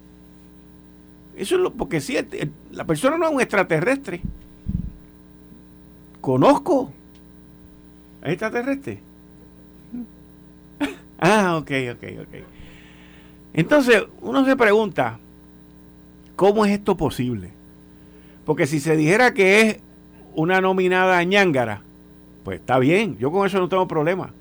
[1.37, 2.16] Eso es lo, porque si
[2.72, 4.22] la persona no es un extraterrestre.
[6.20, 6.92] Conozco
[8.22, 9.01] a extraterrestre.
[11.18, 12.35] ah, ok, ok, ok.
[13.53, 15.18] Entonces, uno se pregunta,
[16.35, 17.51] ¿cómo es esto posible?
[18.44, 19.81] Porque si se dijera que es
[20.35, 21.83] una nominada ñángara,
[22.44, 24.33] pues está bien, yo con eso no tengo problema.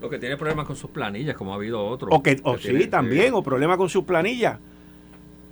[0.00, 2.10] Lo que tiene problemas con sus planillas, como ha habido otros.
[2.12, 4.58] O, que, o sí, también, o problemas con sus planillas.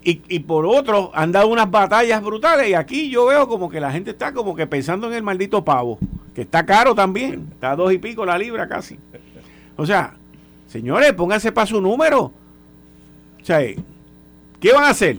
[0.06, 2.68] Y, por otro, han dado unas batallas brutales.
[2.68, 5.64] Y aquí yo veo como que la gente está como que pensando en el maldito
[5.64, 5.98] pavo,
[6.34, 7.48] que está caro también.
[7.52, 8.98] Está a dos y pico la libra casi.
[9.76, 10.14] O sea,
[10.68, 12.20] señores, pónganse para su número.
[13.40, 13.60] O sea,
[14.60, 15.16] ¿qué van a hacer?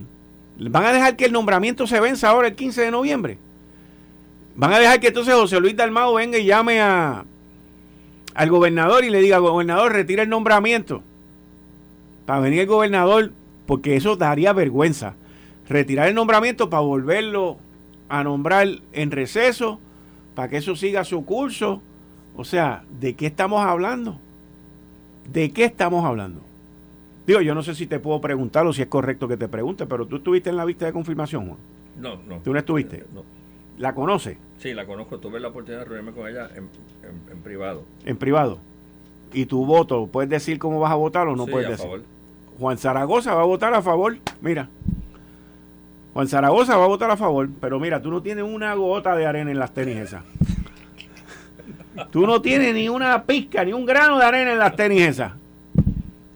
[0.60, 3.40] ¿Van a dejar que el nombramiento se venza ahora el 15 de noviembre?
[4.56, 7.26] ¿Van a dejar que entonces José Luis Dalmado venga y llame a,
[8.36, 11.02] al gobernador y le diga, gobernador, retira el nombramiento.
[12.26, 13.32] Para venir el gobernador,
[13.66, 15.16] porque eso daría vergüenza.
[15.68, 17.58] Retirar el nombramiento para volverlo
[18.10, 19.80] a nombrar en receso,
[20.36, 21.82] para que eso siga su curso.
[22.36, 24.20] O sea, ¿de qué estamos hablando?
[25.32, 26.42] ¿De qué estamos hablando?
[27.26, 29.88] Digo, yo no sé si te puedo preguntar o si es correcto que te pregunte,
[29.88, 31.58] pero tú estuviste en la vista de confirmación, Juan.
[32.00, 32.40] No, no.
[32.40, 33.06] ¿Tú no estuviste?
[33.14, 33.24] No.
[33.80, 34.38] ¿La conoce?
[34.60, 35.20] Sí, la conozco.
[35.20, 37.84] Tuve la oportunidad de reunirme con ella en, privado.
[38.06, 38.60] En privado.
[39.34, 40.08] ¿Y tu voto?
[40.08, 41.86] ¿Puedes decir cómo vas a votar o no puedes decir?
[41.86, 42.15] Favor.
[42.60, 44.18] Juan Zaragoza va a votar a favor.
[44.42, 44.70] Mira.
[46.14, 47.50] Juan Zaragoza va a votar a favor.
[47.60, 50.24] Pero mira, tú no tienes una gota de arena en las tenis esas.
[52.12, 55.34] Tú no tienes ni una pizca, ni un grano de arena en las tenis esas.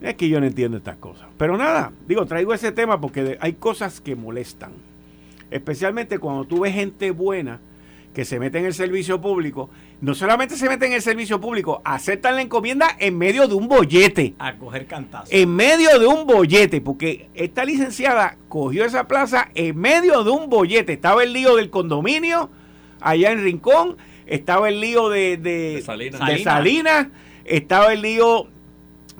[0.01, 1.27] Es que yo no entiendo estas cosas.
[1.37, 4.71] Pero nada, digo, traigo ese tema porque hay cosas que molestan.
[5.51, 7.59] Especialmente cuando tú ves gente buena
[8.19, 9.69] que se mete en el servicio público,
[10.01, 13.69] no solamente se mete en el servicio público, aceptan la encomienda en medio de un
[13.69, 14.35] bollete.
[14.39, 15.29] A coger cantazos.
[15.31, 20.49] En medio de un bollete, porque esta licenciada cogió esa plaza en medio de un
[20.49, 20.91] bollete.
[20.91, 22.49] Estaba el lío del condominio
[22.99, 25.81] allá en Rincón, estaba el lío de, de,
[26.43, 27.07] Salinas.
[27.45, 28.49] estaba el lío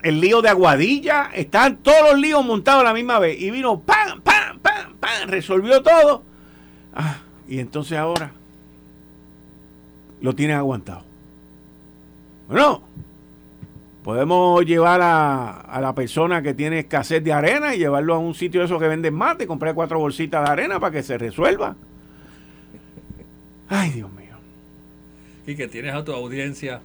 [0.03, 3.39] el lío de Aguadilla, estaban todos los líos montados a la misma vez.
[3.39, 5.29] Y vino, ¡pam, pam, pam, pam!
[5.29, 6.25] Resolvió todo.
[6.93, 8.33] Ah, y entonces ahora
[10.21, 11.03] lo tienen aguantado.
[12.47, 12.81] Bueno,
[14.03, 18.61] podemos llevar a, la persona que tiene escasez de arena y llevarlo a un sitio
[18.61, 21.75] de esos que venden mate, comprar cuatro bolsitas de arena para que se resuelva.
[23.67, 24.35] Ay, Dios mío.
[25.45, 26.81] Y que tienes a tu audiencia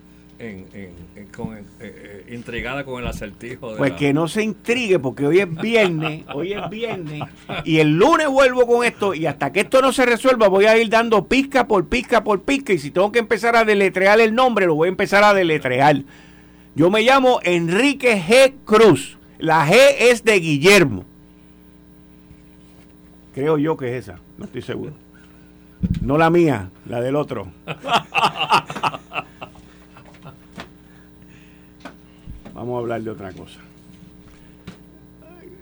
[1.35, 3.73] con, eh, eh, intrigada con el acertijo.
[3.73, 7.23] De pues que no se intrigue porque hoy es viernes, hoy es viernes
[7.65, 10.77] y el lunes vuelvo con esto y hasta que esto no se resuelva voy a
[10.77, 14.35] ir dando pizca por pizca por pizca y si tengo que empezar a deletrear el
[14.35, 16.03] nombre lo voy a empezar a deletrear.
[16.75, 18.55] Yo me llamo Enrique G.
[18.65, 19.17] Cruz.
[19.39, 21.05] La G es de Guillermo.
[23.33, 24.93] Creo yo que es esa, no estoy seguro.
[26.01, 27.49] No la mía, la del otro.
[32.55, 33.61] Vamos a hablar de otra cosa.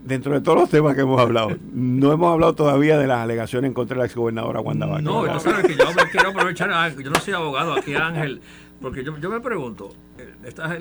[0.05, 3.73] Dentro de todos los temas que hemos hablado, no hemos hablado todavía de las alegaciones
[3.73, 5.05] contra la exgobernadora Wanda Vázquez.
[5.05, 8.41] No, yo sabes que yo quiero aprovechar, yo no soy abogado aquí Ángel,
[8.81, 10.73] porque yo, me pregunto, eh, estas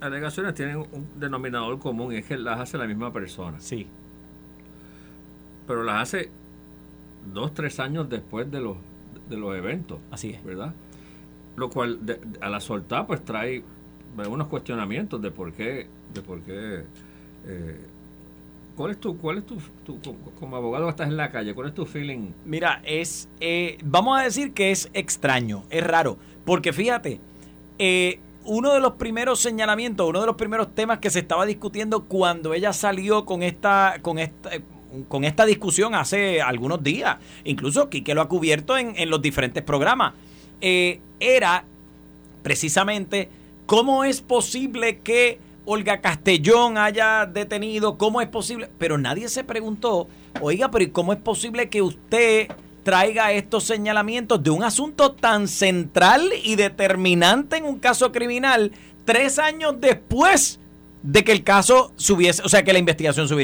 [0.00, 3.60] alegaciones tienen un denominador común, y es que las hace la misma persona.
[3.60, 3.86] Sí.
[5.66, 6.30] Pero las hace
[7.32, 8.78] dos, tres años después de los,
[9.28, 9.98] de los eventos.
[10.10, 10.42] Así es.
[10.42, 10.72] ¿Verdad?
[11.56, 12.00] Lo cual
[12.40, 13.62] a la soltar pues trae
[14.16, 16.84] unos cuestionamientos de por qué, de por qué
[17.46, 17.80] eh,
[18.76, 19.58] ¿Cuál es tu, cuál es tu,
[20.40, 22.30] como abogado estás en la calle, cuál es tu feeling?
[22.46, 27.20] Mira, es, eh, vamos a decir que es extraño, es raro, porque fíjate,
[27.78, 32.04] eh, uno de los primeros señalamientos, uno de los primeros temas que se estaba discutiendo
[32.04, 34.50] cuando ella salió con esta, con esta,
[35.06, 39.62] con esta discusión hace algunos días, incluso Quique lo ha cubierto en, en los diferentes
[39.62, 40.14] programas,
[40.62, 41.64] era
[42.42, 43.28] precisamente
[43.72, 47.96] ¿Cómo es posible que Olga Castellón haya detenido?
[47.96, 48.68] ¿Cómo es posible?
[48.76, 50.08] Pero nadie se preguntó,
[50.42, 52.48] oiga, pero ¿cómo es posible que usted
[52.84, 58.72] traiga estos señalamientos de un asunto tan central y determinante en un caso criminal
[59.06, 60.60] tres años después
[61.02, 63.34] de que el caso se hubiese, o sea, que la investigación se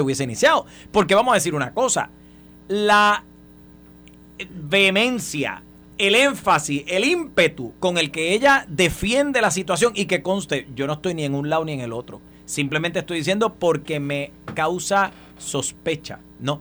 [0.00, 0.66] hubiese iniciado?
[0.92, 2.10] Porque vamos a decir una cosa,
[2.68, 3.24] la
[4.68, 5.64] vehemencia,
[5.98, 10.86] el énfasis, el ímpetu con el que ella defiende la situación y que conste, yo
[10.86, 12.20] no estoy ni en un lado ni en el otro.
[12.46, 16.20] Simplemente estoy diciendo porque me causa sospecha.
[16.40, 16.60] No.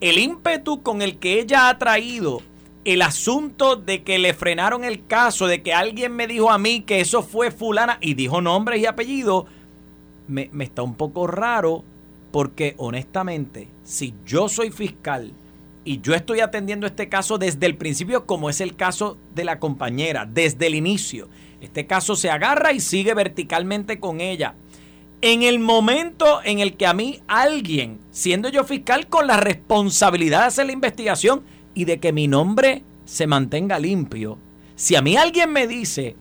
[0.00, 2.42] El ímpetu con el que ella ha traído
[2.84, 6.82] el asunto de que le frenaron el caso, de que alguien me dijo a mí
[6.82, 9.46] que eso fue fulana y dijo nombres y apellidos,
[10.28, 11.82] me, me está un poco raro
[12.30, 15.32] porque honestamente, si yo soy fiscal,
[15.86, 19.60] y yo estoy atendiendo este caso desde el principio, como es el caso de la
[19.60, 21.28] compañera, desde el inicio.
[21.60, 24.56] Este caso se agarra y sigue verticalmente con ella.
[25.20, 30.40] En el momento en el que a mí alguien, siendo yo fiscal, con la responsabilidad
[30.40, 34.38] de hacer la investigación y de que mi nombre se mantenga limpio,
[34.74, 36.16] si a mí alguien me dice,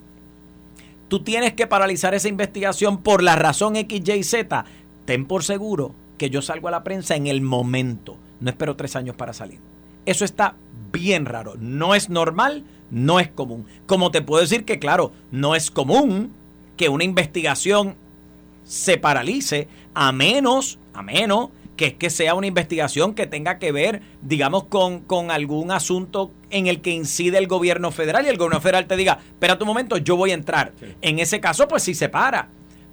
[1.07, 4.63] tú tienes que paralizar esa investigación por la razón X, Y, Z,
[5.05, 8.95] ten por seguro que yo salgo a la prensa en el momento no espero tres
[8.95, 9.59] años para salir.
[10.05, 10.55] Eso está
[10.91, 11.55] bien raro.
[11.57, 13.65] No es normal, no es común.
[13.85, 16.31] Como te puedo decir que, claro, no es común
[16.77, 17.95] que una investigación
[18.63, 23.73] se paralice a menos, a menos que es que sea una investigación que tenga que
[23.73, 28.37] ver, digamos, con, con algún asunto en el que incide el gobierno federal y el
[28.37, 30.71] gobierno federal te diga, espera un momento, yo voy a entrar.
[31.01, 32.47] En ese caso, pues sí se para.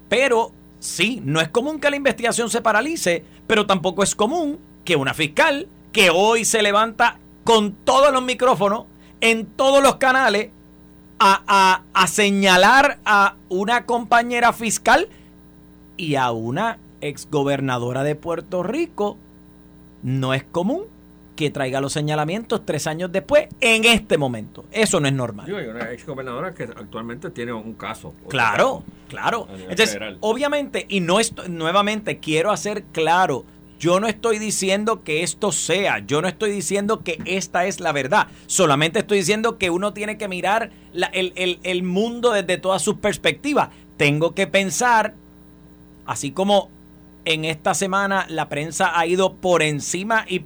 [0.08, 0.52] Pero
[0.82, 5.14] sí, no es común que la investigación se paralice, pero tampoco es común que una
[5.14, 8.84] fiscal que hoy se levanta con todos los micrófonos,
[9.20, 10.50] en todos los canales,
[11.20, 15.08] a, a, señalar a una compañera fiscal
[15.96, 19.16] y a una exgobernadora de Puerto Rico,
[20.02, 20.82] no es común
[21.42, 24.64] que traiga los señalamientos tres años después, en este momento.
[24.70, 25.52] Eso no es normal.
[25.54, 28.14] hay una exgobernadora que actualmente tiene un caso.
[28.28, 29.48] Claro, claro.
[29.68, 33.44] Entonces, obviamente, y no esto, nuevamente quiero hacer claro,
[33.80, 37.90] yo no estoy diciendo que esto sea, yo no estoy diciendo que esta es la
[37.90, 40.70] verdad, solamente estoy diciendo que uno tiene que mirar
[41.12, 43.70] el, mundo desde todas sus perspectivas.
[43.96, 45.14] Tengo que pensar,
[46.06, 46.70] así como
[47.24, 50.40] en esta semana la prensa ha ido por encima, y,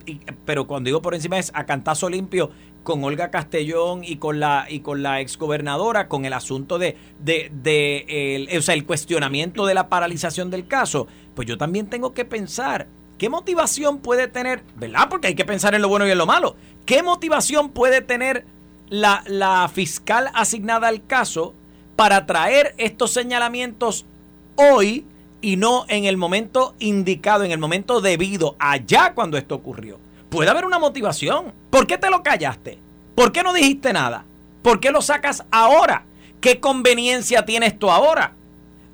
[0.44, 2.50] pero cuando digo por encima es a cantazo limpio
[2.82, 7.50] con Olga Castellón y con la y con la exgobernadora con el asunto de, de,
[7.52, 12.14] de el, o sea, el cuestionamiento de la paralización del caso, pues yo también tengo
[12.14, 12.86] que pensar
[13.18, 15.08] ¿Qué motivación puede tener, verdad?
[15.08, 16.56] Porque hay que pensar en lo bueno y en lo malo.
[16.84, 18.44] ¿Qué motivación puede tener
[18.88, 21.54] la, fiscal asignada al caso
[21.96, 24.04] para traer estos señalamientos
[24.56, 25.06] hoy
[25.40, 29.98] y no en el momento indicado, en el momento debido, allá cuando esto ocurrió?
[30.28, 31.52] Puede haber una motivación.
[31.70, 32.78] ¿Por qué te lo callaste?
[33.14, 34.24] ¿Por qué no dijiste nada?
[34.62, 36.04] ¿Por qué lo sacas ahora?
[36.40, 38.32] ¿Qué conveniencia tiene esto ahora?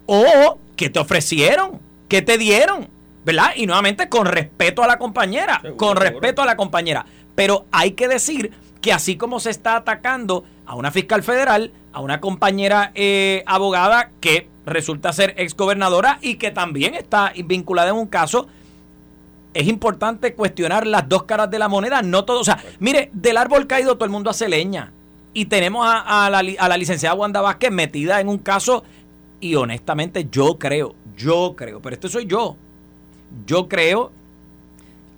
[0.07, 1.81] ¿O qué te ofrecieron?
[2.09, 2.89] ¿Qué te dieron?
[3.25, 3.53] ¿verdad?
[3.57, 7.07] Y nuevamente con respeto a la compañera, con respeto a la compañera.
[7.35, 12.01] Pero hay que decir que así como se está atacando a una fiscal federal, a
[12.01, 18.07] una compañera eh, abogada que resulta ser exgobernadora y que también está vinculada en un
[18.07, 18.47] caso.
[19.55, 22.41] Es importante cuestionar las dos caras de la moneda, no todo.
[22.41, 24.93] O sea, mire, del árbol caído todo el mundo hace leña.
[25.35, 28.85] Y tenemos a, la, a la licenciada Wanda Vázquez metida en un caso
[29.43, 32.57] y honestamente yo creo, yo creo, pero esto soy yo,
[33.45, 34.13] yo creo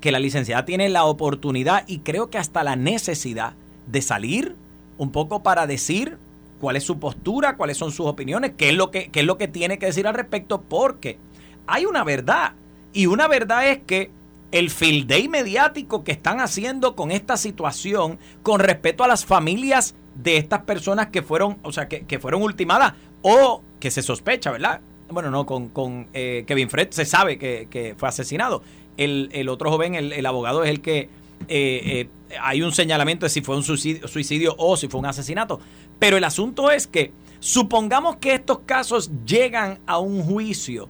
[0.01, 3.53] que la licenciada tiene la oportunidad y creo que hasta la necesidad
[3.86, 4.57] de salir
[4.99, 6.16] un poco para decir
[6.61, 9.39] cuál es su postura, cuáles son sus opiniones, qué es lo que, qué es lo
[9.39, 11.19] que tiene que decir al respecto, porque
[11.67, 12.53] hay una verdad.
[12.93, 14.11] Y una verdad es que
[14.53, 19.97] el field day mediático que están haciendo con esta situación con respecto a las familias
[20.15, 24.81] de estas personas que fueron, o sea, que, fueron ultimadas o que se sospecha, ¿verdad?
[25.11, 28.63] Bueno, no, con, con eh, Kevin Fred se sabe que, fue asesinado.
[28.97, 31.09] El, otro joven, el, abogado, es el que eh,
[31.49, 32.09] eh,
[32.41, 35.61] hay un señalamiento de si fue un suicidio, suicidio o si fue un asesinato.
[35.99, 40.88] Pero el asunto es que supongamos que estos casos llegan a un juicio,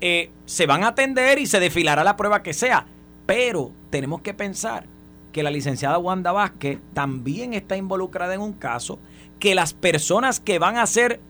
[0.00, 2.86] se van a atender y se desfilará la prueba que sea.
[3.26, 4.86] Pero tenemos que pensar
[5.32, 8.98] que la licenciada Wanda Vázquez también está involucrada en un caso,
[9.38, 11.20] que las personas que van a ser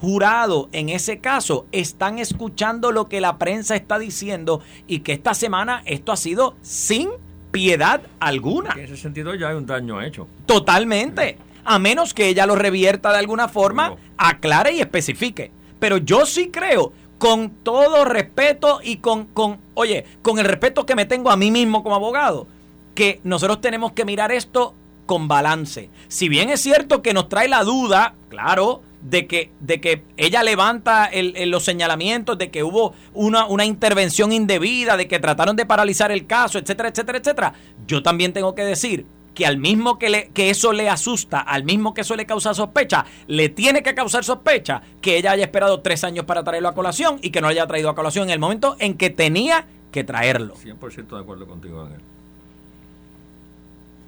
[0.00, 5.34] jurado en ese caso están escuchando lo que la prensa está diciendo y que esta
[5.34, 7.10] semana esto ha sido sin
[7.52, 8.72] piedad alguna.
[8.72, 10.26] En ese sentido ya hay un daño hecho.
[10.46, 11.36] Totalmente.
[11.64, 15.52] A menos que ella lo revierta de alguna forma, aclare y especifique.
[15.78, 20.96] Pero yo sí creo, con todo respeto y con, con, oye, con el respeto que
[20.96, 22.46] me tengo a mí mismo como abogado,
[22.94, 24.74] que nosotros tenemos que mirar esto
[25.06, 25.90] con balance.
[26.08, 30.42] Si bien es cierto que nos trae la duda, claro, de que, de que ella
[30.42, 31.10] levanta
[31.46, 36.26] los señalamientos de que hubo una, una intervención indebida, de que trataron de paralizar el
[36.26, 37.54] caso, etcétera, etcétera, etcétera.
[37.86, 41.64] Yo también tengo que decir que al mismo que, le, que eso le asusta, al
[41.64, 45.80] mismo que eso le causa sospecha, le tiene que causar sospecha que ella haya esperado
[45.80, 48.38] tres años para traerlo a colación y que no haya traído a colación en el
[48.38, 50.54] momento en que tenía que traerlo.
[50.54, 52.00] 100% de acuerdo contigo, Ángel.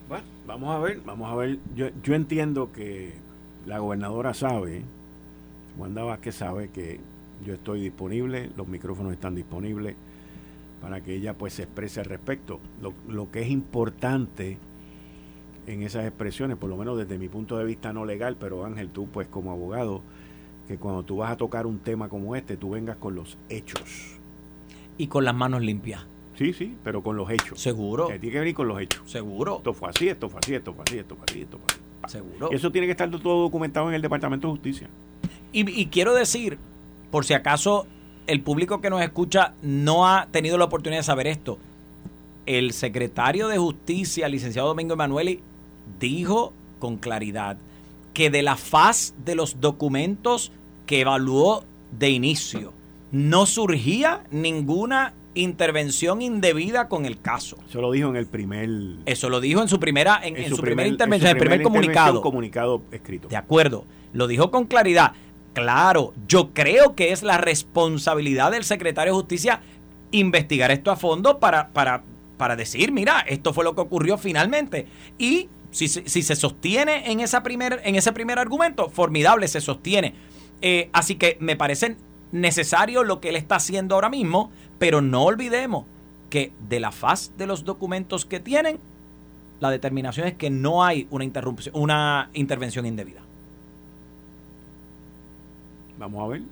[0.09, 1.59] Bueno, vamos a ver, vamos a ver.
[1.75, 3.15] Yo, yo entiendo que
[3.67, 4.83] la gobernadora sabe,
[5.79, 7.01] Wanda Vázquez sabe que
[7.45, 9.97] yo estoy disponible, los micrófonos están disponibles
[10.81, 12.61] para que ella pues se exprese al respecto.
[13.09, 14.59] Lo, que es importante
[15.67, 18.91] en esas expresiones, por lo menos desde mi punto de vista no legal, pero Ángel,
[18.91, 20.03] tú pues como abogado,
[20.69, 24.17] que cuando tú vas a tocar un tema como este, tú vengas con los hechos.
[24.97, 26.07] Y con las manos limpias.
[26.37, 27.61] Sí, sí, pero con los hechos.
[27.61, 28.07] Seguro.
[28.07, 29.09] tiene que venir con los hechos.
[29.11, 29.59] Seguro.
[29.59, 31.81] Esto fue así, esto fue así, esto fue así, esto fue así, esto fue así.
[32.07, 32.51] Seguro.
[32.51, 34.89] eso tiene que estar todo documentado en el Departamento de Justicia.
[35.53, 36.59] Y, quiero decir,
[37.13, 37.87] por si acaso
[38.27, 41.59] el público que nos escucha no ha tenido la oportunidad de saber esto,
[42.45, 45.41] el secretario de Justicia, licenciado Domingo Emanueli,
[46.01, 47.57] dijo con claridad
[48.13, 50.53] que de la faz de los documentos
[50.87, 51.65] que evaluó
[51.99, 52.73] de inicio
[53.11, 57.57] no surgía ninguna intervención indebida con el caso.
[57.69, 58.69] Eso lo dijo en el primer.
[59.07, 62.21] Eso lo dijo en su primera, en, su, primera intervención, en el primer comunicado.
[62.21, 63.29] comunicado escrito.
[63.29, 63.85] De acuerdo.
[64.13, 65.13] Lo dijo con claridad.
[65.53, 69.61] Claro, yo creo que es la responsabilidad del secretario de Justicia
[70.11, 72.03] investigar esto a fondo para, para,
[72.37, 74.87] para decir, mira, esto fue lo que ocurrió finalmente.
[75.19, 80.15] Y si, si se sostiene en, esa primer, en ese primer argumento, formidable, se sostiene.
[80.63, 81.97] Eh, así que me parece
[82.31, 85.85] necesario lo que él está haciendo ahora mismo, pero no olvidemos
[86.31, 88.79] que de la faz de los documentos que tienen,
[89.59, 93.23] la determinación es que no hay una interrupción, una intervención indebida.
[95.99, 96.43] Vamos a ver.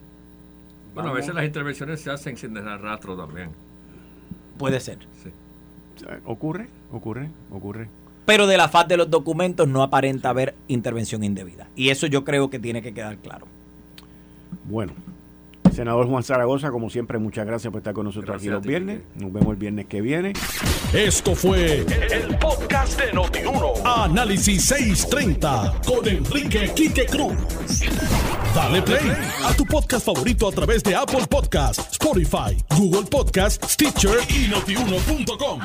[0.94, 3.50] Bueno, a veces las intervenciones se hacen sin dejar rastro también.
[4.58, 4.98] Puede ser.
[5.22, 5.30] Sí.
[6.24, 7.88] Ocurre, ocurre, ocurre.
[8.24, 11.68] Pero de la faz de los documentos no aparenta haber intervención indebida.
[11.74, 13.46] Y eso yo creo que tiene que quedar claro.
[14.64, 14.92] Bueno,
[15.72, 19.00] Senador Juan Zaragoza, como siempre, muchas gracias por estar con nosotros aquí los viernes.
[19.16, 20.34] Nos vemos el viernes que viene.
[20.92, 23.72] Esto fue el, podcast de Notiuno.
[23.84, 27.34] Análisis 630 con Enrique Quique Cruz.
[28.54, 29.12] Dale play
[29.44, 35.60] a tu podcast favorito a través de Apple Podcasts, Spotify, Google Podcasts, Stitcher y notiuno.com.